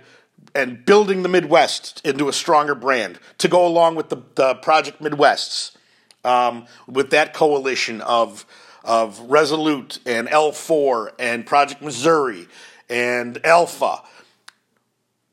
[0.54, 5.02] and building the Midwest into a stronger brand to go along with the, the Project
[5.02, 5.78] Midwests,
[6.26, 8.46] um, with that coalition of
[8.84, 12.48] of Resolute and L4 and Project Missouri
[12.90, 14.02] and Alpha,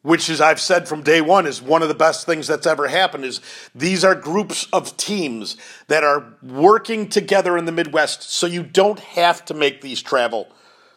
[0.02, 2.88] which is I've said from day one is one of the best things that's ever
[2.88, 3.40] happened is
[3.74, 5.56] these are groups of teams
[5.88, 10.48] that are working together in the Midwest so you don't have to make these travel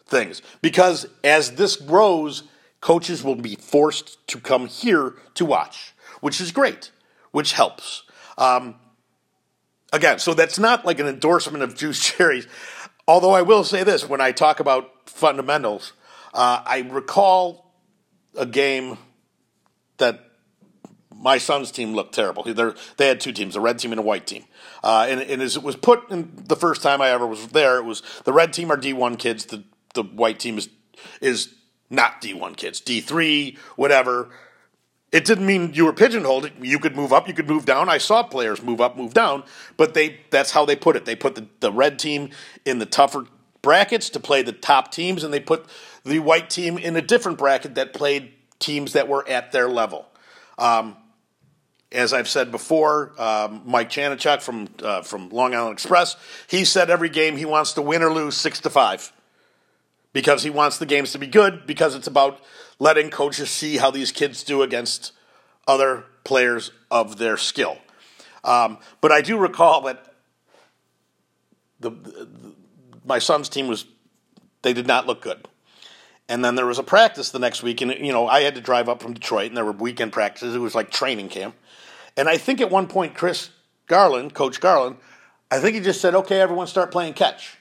[0.06, 0.42] things.
[0.60, 2.44] Because as this grows
[2.80, 6.90] coaches will be forced to come here to watch which is great
[7.32, 8.02] which helps.
[8.38, 8.76] Um,
[9.92, 12.46] Again, so that's not like an endorsement of juice cherries.
[13.06, 15.92] Although I will say this when I talk about fundamentals,
[16.32, 17.74] uh, I recall
[18.36, 18.96] a game
[19.98, 20.32] that
[21.14, 22.42] my son's team looked terrible.
[22.42, 24.44] They're, they had two teams, a red team and a white team.
[24.82, 27.76] Uh, and, and, as it was put in the first time I ever was there,
[27.76, 29.62] it was the red team are D1 kids, the,
[29.94, 30.68] the white team is,
[31.20, 31.54] is
[31.90, 34.30] not D1 kids, D3, whatever.
[35.12, 36.50] It didn't mean you were pigeonholed.
[36.60, 37.90] You could move up, you could move down.
[37.90, 39.44] I saw players move up, move down,
[39.76, 41.04] but they that's how they put it.
[41.04, 42.30] They put the, the red team
[42.64, 43.26] in the tougher
[43.60, 45.66] brackets to play the top teams, and they put
[46.02, 50.06] the white team in a different bracket that played teams that were at their level.
[50.58, 50.96] Um,
[51.92, 56.88] as I've said before, um, Mike Chanichuk from uh, from Long Island Express, he said
[56.88, 59.12] every game he wants to win or lose six to five
[60.14, 62.40] because he wants the games to be good because it's about
[62.78, 65.12] letting coaches see how these kids do against
[65.66, 67.78] other players of their skill.
[68.44, 70.14] Um, but I do recall that
[71.80, 72.28] the, the,
[73.04, 73.86] my son's team was
[74.62, 75.46] they did not look good.
[76.28, 78.60] And then there was a practice the next week, and you know I had to
[78.60, 80.54] drive up from Detroit, and there were weekend practices.
[80.54, 81.54] It was like training camp,
[82.16, 83.50] and I think at one point Chris
[83.86, 84.96] Garland, Coach Garland,
[85.50, 87.58] I think he just said, "Okay, everyone, start playing catch."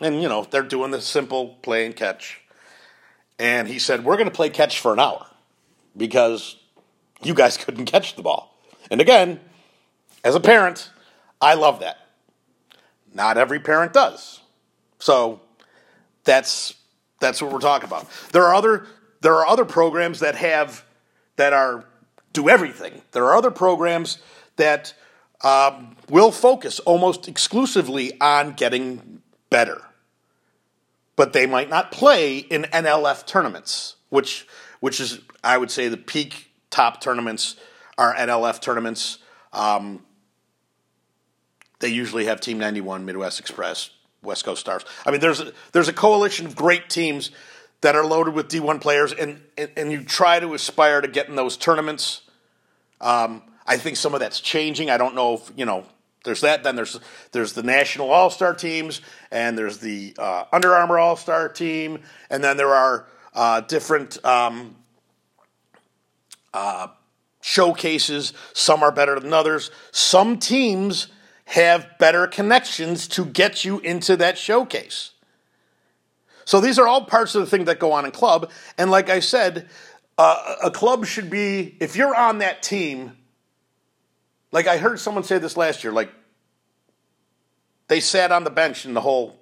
[0.00, 2.40] And, you know, they're doing the simple play and catch.
[3.42, 5.26] And he said, We're going to play catch for an hour
[5.96, 6.56] because
[7.24, 8.56] you guys couldn't catch the ball.
[8.88, 9.40] And again,
[10.22, 10.90] as a parent,
[11.40, 11.98] I love that.
[13.12, 14.40] Not every parent does.
[15.00, 15.40] So
[16.22, 16.74] that's
[17.18, 18.06] that's what we're talking about.
[18.30, 18.86] There are other
[19.22, 20.84] there are other programs that have
[21.34, 21.84] that are
[22.32, 23.02] do everything.
[23.10, 24.18] There are other programs
[24.54, 24.94] that
[25.42, 29.20] um, will focus almost exclusively on getting
[29.50, 29.82] better
[31.16, 34.46] but they might not play in NLF tournaments, which
[34.80, 37.56] which is I would say the peak top tournaments
[37.98, 39.18] are NLF tournaments.
[39.52, 40.04] Um,
[41.80, 43.90] they usually have Team 91, Midwest Express,
[44.22, 44.84] West Coast Stars.
[45.04, 47.32] I mean, there's a, there's a coalition of great teams
[47.80, 51.28] that are loaded with D1 players, and, and, and you try to aspire to get
[51.28, 52.22] in those tournaments.
[53.00, 54.90] Um, I think some of that's changing.
[54.90, 55.84] I don't know if, you know,
[56.24, 56.62] there's that.
[56.62, 57.00] Then there's
[57.32, 59.00] there's the national all star teams,
[59.30, 62.00] and there's the uh, Under Armour all star team,
[62.30, 64.76] and then there are uh, different um,
[66.54, 66.88] uh,
[67.40, 68.32] showcases.
[68.52, 69.70] Some are better than others.
[69.90, 71.08] Some teams
[71.46, 75.10] have better connections to get you into that showcase.
[76.44, 78.50] So these are all parts of the thing that go on in club.
[78.78, 79.68] And like I said,
[80.18, 83.12] uh, a club should be, if you're on that team,
[84.52, 86.12] like I heard someone say this last year, like
[87.88, 89.38] they sat on the bench in the whole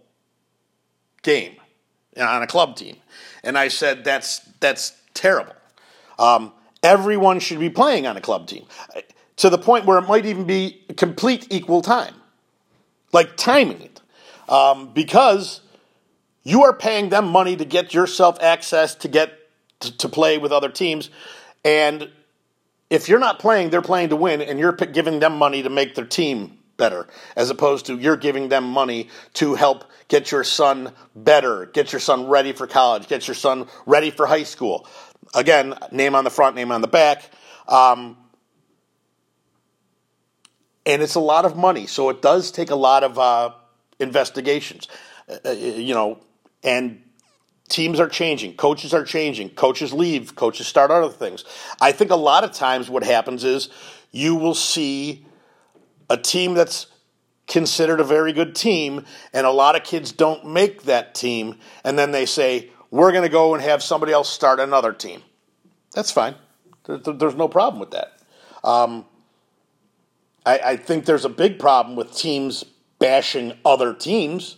[1.22, 1.56] game
[2.16, 2.96] on a club team.
[3.44, 5.54] And I said, that's, that's terrible.
[6.18, 6.52] Um,
[6.82, 8.66] everyone should be playing on a club team
[9.36, 12.14] to the point where it might even be complete equal time,
[13.12, 14.00] like timing it.
[14.48, 15.60] Um, because
[16.42, 19.32] you are paying them money to get yourself access to get
[19.80, 21.08] to play with other teams.
[21.64, 22.10] And
[22.90, 25.94] if you're not playing, they're playing to win, and you're giving them money to make
[25.94, 30.92] their team better, as opposed to you're giving them money to help get your son
[31.14, 34.88] better, get your son ready for college, get your son ready for high school.
[35.34, 37.30] Again, name on the front, name on the back.
[37.68, 38.16] Um,
[40.84, 43.50] and it's a lot of money, so it does take a lot of uh,
[44.00, 44.88] investigations.
[45.28, 46.18] Uh, uh you know,
[46.64, 47.02] and
[47.70, 51.44] teams are changing, coaches are changing, coaches leave, coaches start other things.
[51.80, 53.68] I think a lot of times what happens is
[54.10, 55.24] you will see
[56.10, 56.86] a team that's
[57.46, 61.98] considered a very good team, and a lot of kids don't make that team, and
[61.98, 65.22] then they say, We're going to go and have somebody else start another team.
[65.94, 66.34] That's fine.
[66.86, 68.18] There's no problem with that.
[68.64, 69.04] Um,
[70.44, 72.64] I, I think there's a big problem with teams
[72.98, 74.56] bashing other teams.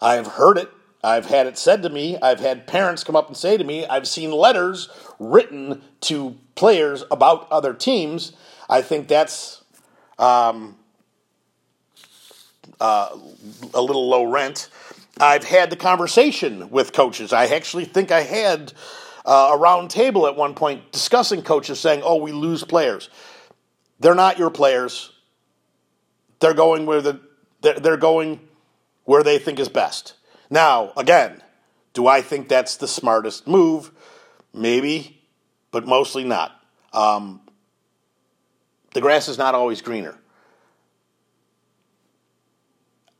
[0.00, 0.70] I've heard it.
[1.02, 2.18] I've had it said to me.
[2.20, 4.88] I've had parents come up and say to me, I've seen letters
[5.18, 8.32] written to players about other teams.
[8.68, 9.62] I think that's
[10.18, 10.76] um,
[12.80, 13.16] uh,
[13.74, 14.68] a little low rent.
[15.20, 17.32] I've had the conversation with coaches.
[17.32, 18.72] I actually think I had
[19.24, 23.08] uh, a round table at one point discussing coaches saying, oh, we lose players.
[24.00, 25.12] They're not your players.
[26.40, 27.20] They're going where the
[27.60, 28.40] they're going
[29.04, 30.14] where they think is best.
[30.50, 31.42] Now, again,
[31.92, 33.90] do I think that's the smartest move?
[34.54, 35.22] Maybe,
[35.70, 36.52] but mostly not.
[36.92, 37.40] Um,
[38.94, 40.16] the grass is not always greener.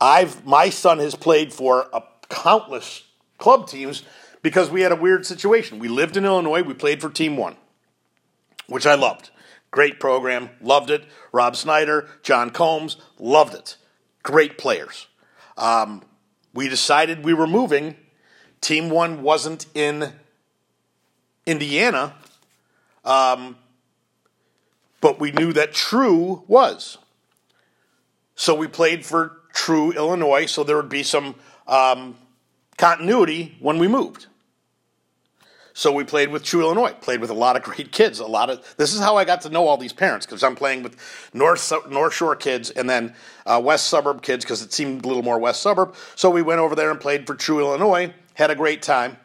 [0.00, 3.02] I've my son has played for a countless
[3.36, 4.04] club teams
[4.42, 5.78] because we had a weird situation.
[5.78, 6.62] We lived in Illinois.
[6.62, 7.56] We played for Team One,
[8.68, 9.30] which I loved.
[9.70, 11.04] Great program, loved it.
[11.32, 13.76] Rob Snyder, John Combs, loved it.
[14.22, 15.08] Great players.
[15.56, 16.02] Um,
[16.54, 17.96] we decided we were moving.
[18.60, 20.12] Team one wasn't in
[21.46, 22.14] Indiana,
[23.04, 23.56] um,
[25.00, 26.98] but we knew that True was.
[28.34, 31.34] So we played for True Illinois, so there would be some
[31.66, 32.16] um,
[32.76, 34.26] continuity when we moved.
[35.78, 38.18] So we played with True Illinois, played with a lot of great kids.
[38.18, 40.56] A lot of this is how I got to know all these parents because I'm
[40.56, 40.96] playing with
[41.32, 43.14] North North Shore kids and then
[43.46, 45.94] uh, West Suburb kids because it seemed a little more West Suburb.
[46.16, 49.18] So we went over there and played for True Illinois, had a great time.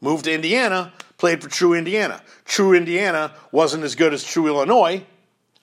[0.00, 2.20] Moved to Indiana, played for True Indiana.
[2.46, 5.04] True Indiana wasn't as good as True Illinois.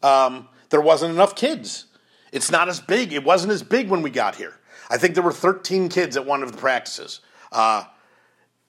[0.02, 1.88] Um, there wasn't enough kids.
[2.32, 3.12] It's not as big.
[3.12, 4.54] It wasn't as big when we got here.
[4.90, 7.20] I think there were 13 kids at one of the practices.
[7.52, 7.84] Uh,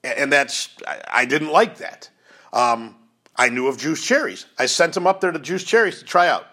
[0.03, 0.71] and that's
[1.09, 2.11] I, didn't like that.
[2.53, 2.97] Um,
[3.37, 4.47] I knew of Juice Cherries.
[4.59, 6.47] I sent him up there to Juice Cherries to try out.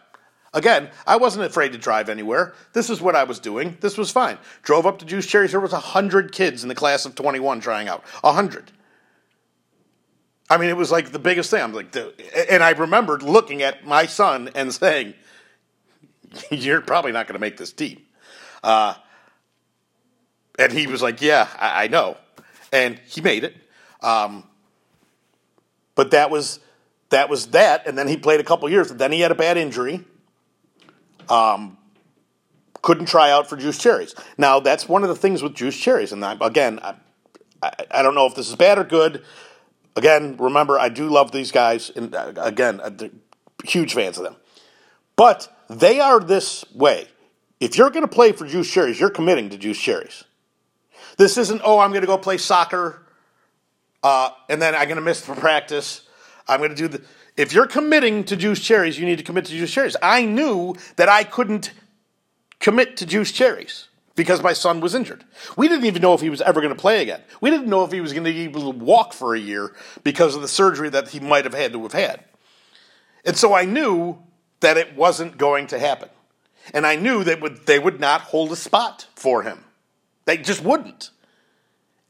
[0.53, 2.53] Again, I wasn't afraid to drive anywhere.
[2.73, 3.77] This is what I was doing.
[3.81, 4.37] This was fine.
[4.63, 5.51] Drove up to Juice Cherries.
[5.51, 8.03] There was hundred kids in the class of twenty one trying out.
[8.23, 8.71] Hundred.
[10.49, 11.61] I mean, it was like the biggest thing.
[11.61, 11.93] I'm like,
[12.49, 15.13] and I remembered looking at my son and saying,
[16.51, 18.01] "You're probably not going to make this team."
[18.63, 18.95] Uh,
[20.57, 22.17] and he was like, "Yeah, I, I know."
[22.71, 23.55] And he made it.
[24.01, 24.43] Um,
[25.95, 26.59] but that was
[27.09, 28.89] that was that, and then he played a couple years.
[28.91, 30.03] Then he had a bad injury.
[31.29, 31.77] Um,
[32.81, 34.15] couldn't try out for Juice Cherries.
[34.37, 36.95] Now that's one of the things with Juice Cherries, and I, again, I,
[37.61, 39.23] I, I, don't know if this is bad or good.
[39.95, 42.91] Again, remember I do love these guys, and uh, again, uh,
[43.65, 44.35] huge fans of them.
[45.15, 47.07] But they are this way.
[47.59, 50.23] If you're going to play for Juice Cherries, you're committing to Juice Cherries.
[51.17, 53.07] This isn't, oh, I'm going to go play soccer
[54.03, 56.07] uh, and then I'm going to miss for practice.
[56.47, 57.01] I'm going to do the.
[57.35, 59.97] If you're committing to Juice Cherries, you need to commit to Juice Cherries.
[60.01, 61.71] I knew that I couldn't
[62.59, 65.23] commit to Juice Cherries because my son was injured.
[65.55, 67.21] We didn't even know if he was ever going to play again.
[67.41, 69.75] We didn't know if he was going to be able to walk for a year
[70.03, 72.23] because of the surgery that he might have had to have had.
[73.25, 74.17] And so I knew
[74.61, 76.09] that it wasn't going to happen.
[76.73, 79.65] And I knew that would, they would not hold a spot for him.
[80.27, 81.09] They just wouldn't.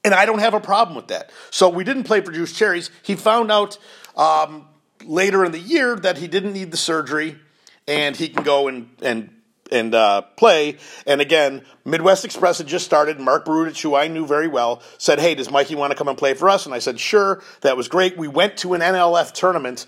[0.04, 1.32] And I don't have a problem with that.
[1.52, 2.90] So we didn't play for Juice Cherries.
[3.04, 3.78] He found out
[4.16, 4.68] um,
[5.06, 7.38] later in the year that he didn't need the surgery
[7.88, 9.30] and he can go and, and
[9.70, 10.78] and uh, play.
[11.06, 13.20] And again, Midwest Express had just started.
[13.20, 16.18] Mark Brudich, who I knew very well, said, "Hey, does Mikey want to come and
[16.18, 18.18] play for us?" And I said, "Sure." That was great.
[18.18, 19.86] We went to an NLF tournament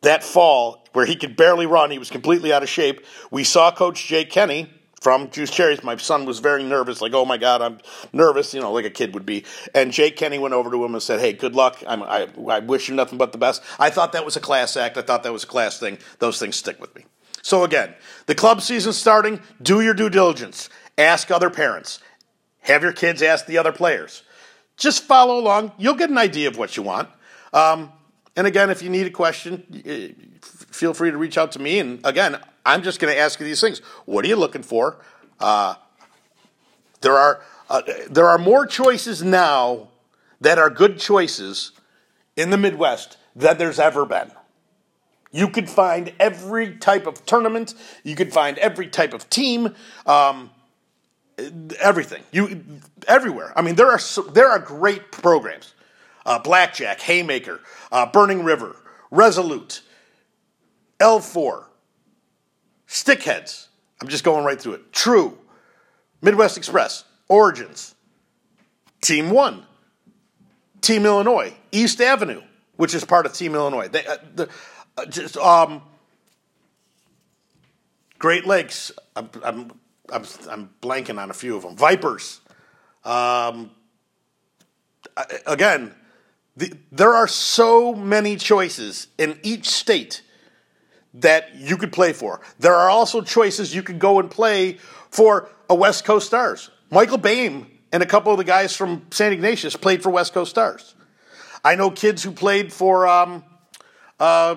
[0.00, 1.90] that fall where he could barely run.
[1.90, 3.04] He was completely out of shape.
[3.30, 4.70] We saw Coach Jay Kenny
[5.02, 5.82] from Juice Cherries.
[5.82, 7.78] My son was very nervous, like, oh my God, I'm
[8.12, 9.44] nervous, you know, like a kid would be.
[9.74, 11.82] And Jay Kenny went over to him and said, hey, good luck.
[11.88, 13.64] I'm, I, I wish you nothing but the best.
[13.80, 14.96] I thought that was a class act.
[14.96, 15.98] I thought that was a class thing.
[16.20, 17.04] Those things stick with me.
[17.42, 17.94] So again,
[18.26, 19.40] the club season starting.
[19.60, 20.70] Do your due diligence.
[20.96, 21.98] Ask other parents.
[22.60, 24.22] Have your kids ask the other players.
[24.76, 25.72] Just follow along.
[25.78, 27.08] You'll get an idea of what you want.
[27.52, 27.90] Um,
[28.36, 30.22] and again, if you need a question,
[30.70, 31.80] feel free to reach out to me.
[31.80, 33.80] And again, I'm just going to ask you these things.
[34.04, 34.98] What are you looking for?
[35.40, 35.74] Uh,
[37.00, 39.88] there are uh, there are more choices now
[40.40, 41.72] that are good choices
[42.36, 44.30] in the Midwest than there's ever been.
[45.30, 47.74] You could find every type of tournament.
[48.04, 49.74] You could find every type of team.
[50.04, 50.50] Um,
[51.80, 52.64] everything you
[53.08, 53.52] everywhere.
[53.56, 54.00] I mean, there are
[54.32, 55.74] there are great programs.
[56.24, 57.60] Uh, Blackjack, Haymaker,
[57.90, 58.76] uh, Burning River,
[59.10, 59.82] Resolute,
[61.00, 61.64] L4,
[62.92, 63.68] Stickheads.
[64.02, 64.92] I'm just going right through it.
[64.92, 65.38] True,
[66.20, 67.94] Midwest Express, Origins,
[69.00, 69.64] Team One,
[70.82, 72.42] Team Illinois, East Avenue,
[72.76, 73.88] which is part of Team Illinois.
[73.88, 74.48] They, uh, the,
[74.98, 75.80] uh, just um,
[78.18, 78.92] Great Lakes.
[79.16, 79.72] I'm, I'm,
[80.12, 81.74] I'm, I'm, blanking on a few of them.
[81.74, 82.42] Vipers.
[83.06, 83.70] Um,
[85.46, 85.94] again,
[86.58, 90.20] the, there are so many choices in each state
[91.14, 92.40] that you could play for.
[92.58, 94.78] There are also choices you could go and play
[95.10, 96.70] for a West Coast Stars.
[96.90, 99.32] Michael Boehm and a couple of the guys from St.
[99.32, 100.94] Ignatius played for West Coast Stars.
[101.64, 103.06] I know kids who played for.
[103.06, 103.44] Um,
[104.18, 104.56] uh,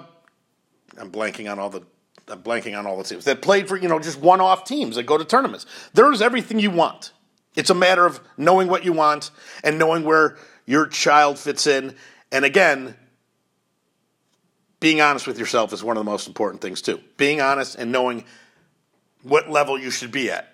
[0.97, 1.81] I'm blanking on all the.
[2.27, 5.03] I'm blanking on all the teams that played for you know just one-off teams that
[5.03, 5.65] go to tournaments.
[5.93, 7.11] There is everything you want.
[7.55, 9.29] It's a matter of knowing what you want
[9.63, 11.95] and knowing where your child fits in.
[12.31, 12.95] And again,
[14.79, 16.99] being honest with yourself is one of the most important things too.
[17.17, 18.25] Being honest and knowing
[19.23, 20.53] what level you should be at.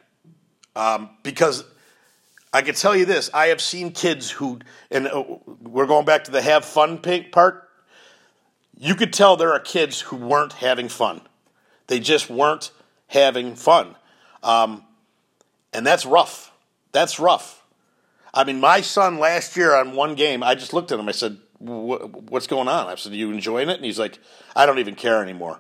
[0.75, 1.65] Um, because
[2.53, 4.59] I can tell you this I have seen kids who,
[4.89, 5.23] and uh,
[5.61, 7.67] we're going back to the have fun part.
[8.77, 11.21] You could tell there are kids who weren't having fun.
[11.87, 12.71] They just weren't
[13.07, 13.95] having fun.
[14.41, 14.83] Um,
[15.73, 16.51] and that's rough.
[16.91, 17.63] That's rough.
[18.33, 21.09] I mean, my son last year on one game, I just looked at him.
[21.09, 24.19] I said, "What's going on?" I said, "Are you enjoying it?" And he's like,
[24.55, 25.59] "I don't even care anymore."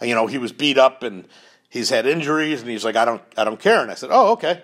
[0.00, 1.26] You know, he was beat up and
[1.68, 4.32] he's had injuries, and he's like, "I don't, I don't care." And I said, "Oh,
[4.32, 4.62] okay."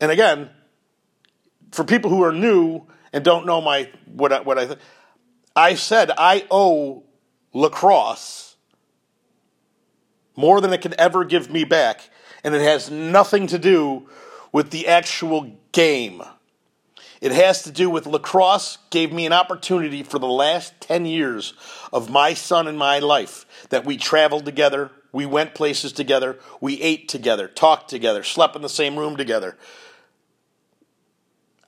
[0.00, 0.50] And again,
[1.72, 4.78] for people who are new and don't know my what I, what I th-
[5.56, 7.04] I said I owe
[7.52, 8.56] lacrosse
[10.36, 12.10] more than it can ever give me back,
[12.42, 14.08] and it has nothing to do
[14.52, 16.22] with the actual game.
[17.24, 21.54] It has to do with lacrosse gave me an opportunity for the last 10 years
[21.90, 26.78] of my son and my life that we traveled together, we went places together, we
[26.82, 29.56] ate together, talked together, slept in the same room together.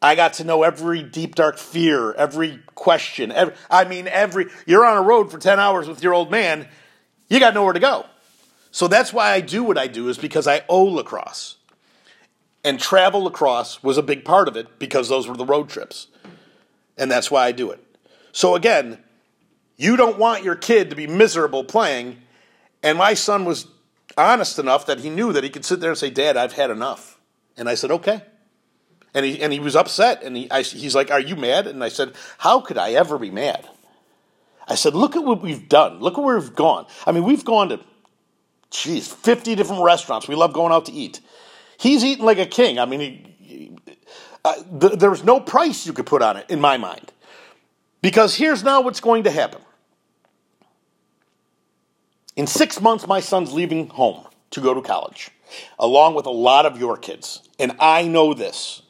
[0.02, 3.32] I got to know every deep dark fear, every question.
[3.32, 6.68] Every, I mean, every you're on a road for 10 hours with your old man,
[7.30, 8.04] you got nowhere to go.
[8.72, 11.55] So that's why I do what I do is because I owe lacrosse.
[12.67, 16.09] And travel lacrosse was a big part of it because those were the road trips.
[16.99, 17.81] And that's why I do it.
[18.33, 18.99] So again,
[19.77, 22.23] you don't want your kid to be miserable playing.
[22.83, 23.69] And my son was
[24.19, 26.71] honest enough that he knew that he could sit there and say, Dad, I've had
[26.73, 27.21] enough.
[27.57, 28.23] And I said, okay.
[29.14, 30.25] And he, and he was upset.
[30.25, 31.69] And he, I, he's like, Are you mad?
[31.69, 33.67] And I said, How could I ever be mad?
[34.67, 36.01] I said, Look at what we've done.
[36.01, 36.87] Look at where we've gone.
[37.07, 37.81] I mean, we've gone to,
[38.73, 40.27] geez, 50 different restaurants.
[40.27, 41.21] We love going out to eat.
[41.79, 42.79] He's eating like a king.
[42.79, 43.77] I mean, he,
[44.45, 47.12] uh, th- there's no price you could put on it in my mind.
[48.03, 49.61] Because here's now what's going to happen.
[52.37, 55.31] In six months, my son's leaving home to go to college,
[55.79, 57.49] along with a lot of your kids.
[57.59, 58.83] And I know this.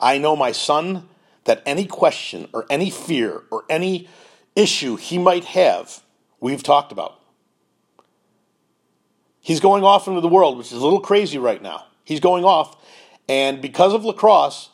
[0.00, 1.08] I know my son
[1.44, 4.08] that any question or any fear or any
[4.56, 6.02] issue he might have,
[6.40, 7.20] we've talked about.
[9.40, 11.86] He's going off into the world, which is a little crazy right now.
[12.10, 12.76] He's going off.
[13.28, 14.70] And because of lacrosse,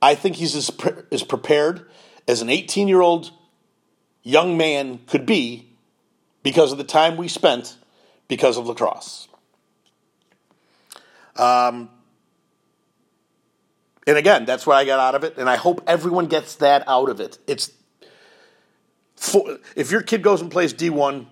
[0.00, 1.90] I think he's as, pre- as prepared
[2.28, 3.32] as an 18 year old
[4.22, 5.68] young man could be
[6.44, 7.76] because of the time we spent
[8.28, 9.26] because of lacrosse.
[11.34, 11.90] Um,
[14.06, 16.84] and again, that's what I got out of it, and I hope everyone gets that
[16.86, 17.36] out of it.
[17.48, 17.72] It's
[19.16, 21.26] for, if your kid goes and plays D1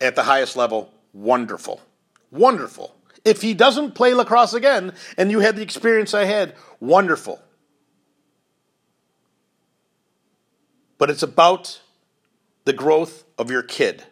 [0.00, 1.80] at the highest level, wonderful.
[2.30, 2.94] Wonderful.
[3.24, 7.40] If he doesn't play lacrosse again and you had the experience I had, wonderful.
[10.98, 11.80] But it's about
[12.64, 14.02] the growth of your kid.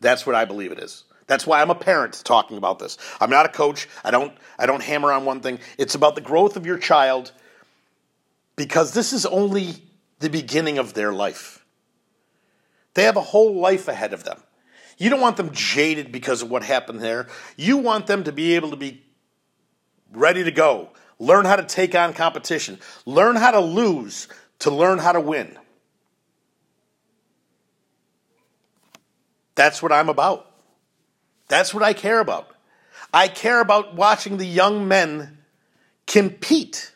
[0.00, 1.04] That's what I believe it is.
[1.26, 2.98] That's why I'm a parent talking about this.
[3.20, 3.88] I'm not a coach.
[4.04, 5.58] I don't I don't hammer on one thing.
[5.76, 7.32] It's about the growth of your child
[8.54, 9.74] because this is only
[10.20, 11.64] the beginning of their life.
[12.94, 14.40] They have a whole life ahead of them.
[14.96, 17.28] You don't want them jaded because of what happened there.
[17.56, 19.02] You want them to be able to be
[20.12, 24.28] ready to go, learn how to take on competition, learn how to lose
[24.60, 25.58] to learn how to win.
[29.54, 30.50] That's what I'm about.
[31.48, 32.50] That's what I care about.
[33.12, 35.38] I care about watching the young men
[36.06, 36.92] compete.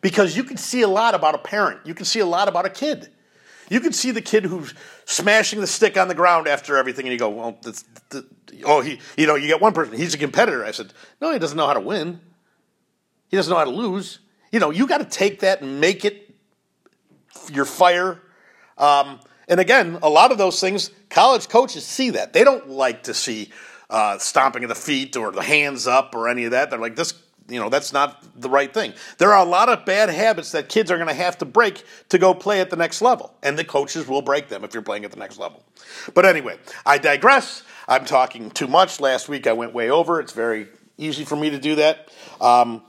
[0.00, 2.66] Because you can see a lot about a parent, you can see a lot about
[2.66, 3.10] a kid.
[3.68, 4.74] You can see the kid who's
[5.06, 7.84] smashing the stick on the ground after everything, and you go, "Well, that's,
[8.64, 9.96] oh, he, you know, you get one person.
[9.96, 12.20] He's a competitor." I said, "No, he doesn't know how to win.
[13.28, 14.18] He doesn't know how to lose.
[14.52, 16.34] You know, you got to take that and make it
[17.50, 18.20] your fire."
[18.76, 22.32] Um, and again, a lot of those things, college coaches see that.
[22.32, 23.50] They don't like to see
[23.88, 26.70] uh, stomping of the feet or the hands up or any of that.
[26.70, 27.14] They're like, this,
[27.48, 28.92] you know, that's not the right thing.
[29.18, 31.84] There are a lot of bad habits that kids are going to have to break
[32.08, 33.34] to go play at the next level.
[33.42, 35.64] And the coaches will break them if you're playing at the next level.
[36.14, 37.62] But anyway, I digress.
[37.88, 39.00] I'm talking too much.
[39.00, 40.20] Last week I went way over.
[40.20, 40.68] It's very
[40.98, 42.08] easy for me to do that.
[42.40, 42.82] Um,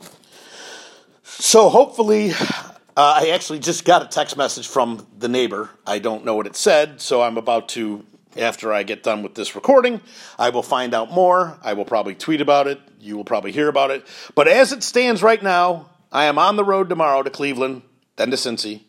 [1.23, 5.69] so hopefully uh, I actually just got a text message from the neighbor.
[5.85, 8.03] I don't know what it said, so I'm about to,
[8.35, 10.01] after I get done with this recording,
[10.39, 11.59] I will find out more.
[11.61, 12.79] I will probably tweet about it.
[13.07, 14.05] You will probably hear about it.
[14.35, 17.81] But as it stands right now, I am on the road tomorrow to Cleveland,
[18.17, 18.81] then to Cincy,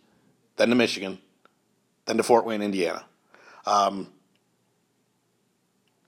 [0.57, 1.19] then to Michigan,
[2.07, 3.05] then to Fort Wayne, Indiana.
[3.65, 4.09] Um,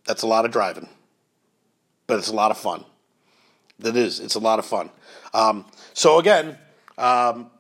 [0.07, 0.89] that's a lot of driving,
[2.07, 2.85] but it's a lot of fun.
[3.79, 4.91] That is, it's a lot of fun.
[5.33, 6.59] Um, so again,
[6.99, 7.51] um,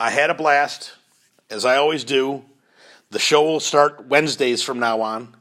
[0.00, 0.92] I had a blast,
[1.50, 2.44] as I always do.
[3.10, 5.36] The show will start Wednesdays from now on.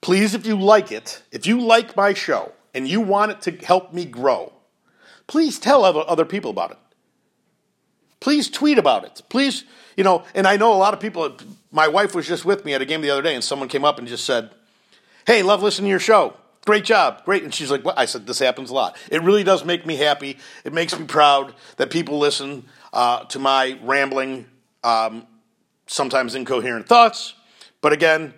[0.00, 3.52] Please, if you like it, if you like my show and you want it to
[3.64, 4.52] help me grow,
[5.26, 6.78] please tell other, people about it.
[8.20, 9.22] Please tweet about it.
[9.28, 9.64] Please,
[9.96, 11.36] you know, and I know a lot of people,
[11.70, 13.84] my wife was just with me at a game the other day and someone came
[13.84, 14.50] up and just said,
[15.26, 16.34] Hey, love listening to your show.
[16.66, 17.24] Great job.
[17.24, 17.42] Great.
[17.42, 17.98] And she's like, what?
[17.98, 18.96] I said, this happens a lot.
[19.10, 20.38] It really does make me happy.
[20.64, 24.46] It makes me proud that people listen uh, to my rambling,
[24.82, 25.26] um,
[25.86, 27.34] sometimes incoherent thoughts.
[27.82, 28.32] But again,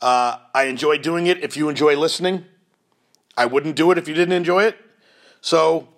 [0.00, 1.42] uh, I enjoy doing it.
[1.42, 2.46] If you enjoy listening,
[3.36, 4.76] I wouldn't do it if you didn't enjoy it.
[5.40, 5.88] So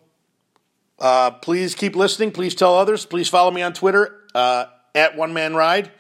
[0.99, 2.33] uh, please keep listening.
[2.33, 3.07] Please tell others.
[3.07, 5.91] Please follow me on Twitter uh, at One Man Ride.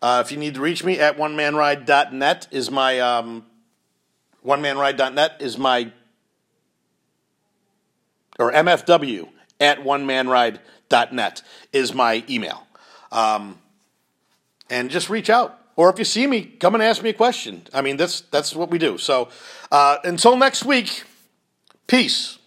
[0.00, 3.44] Uh, if you need to reach me, at onemanride.net is my um,
[4.46, 5.90] onemanride.net is my
[8.38, 12.66] or MFW at onemanride.net net is my email.
[13.12, 13.58] Um,
[14.70, 15.58] and just reach out.
[15.76, 17.62] Or if you see me, come and ask me a question.
[17.72, 18.98] I mean, that's, that's what we do.
[18.98, 19.28] So
[19.70, 21.04] uh, until next week,
[21.86, 22.37] peace.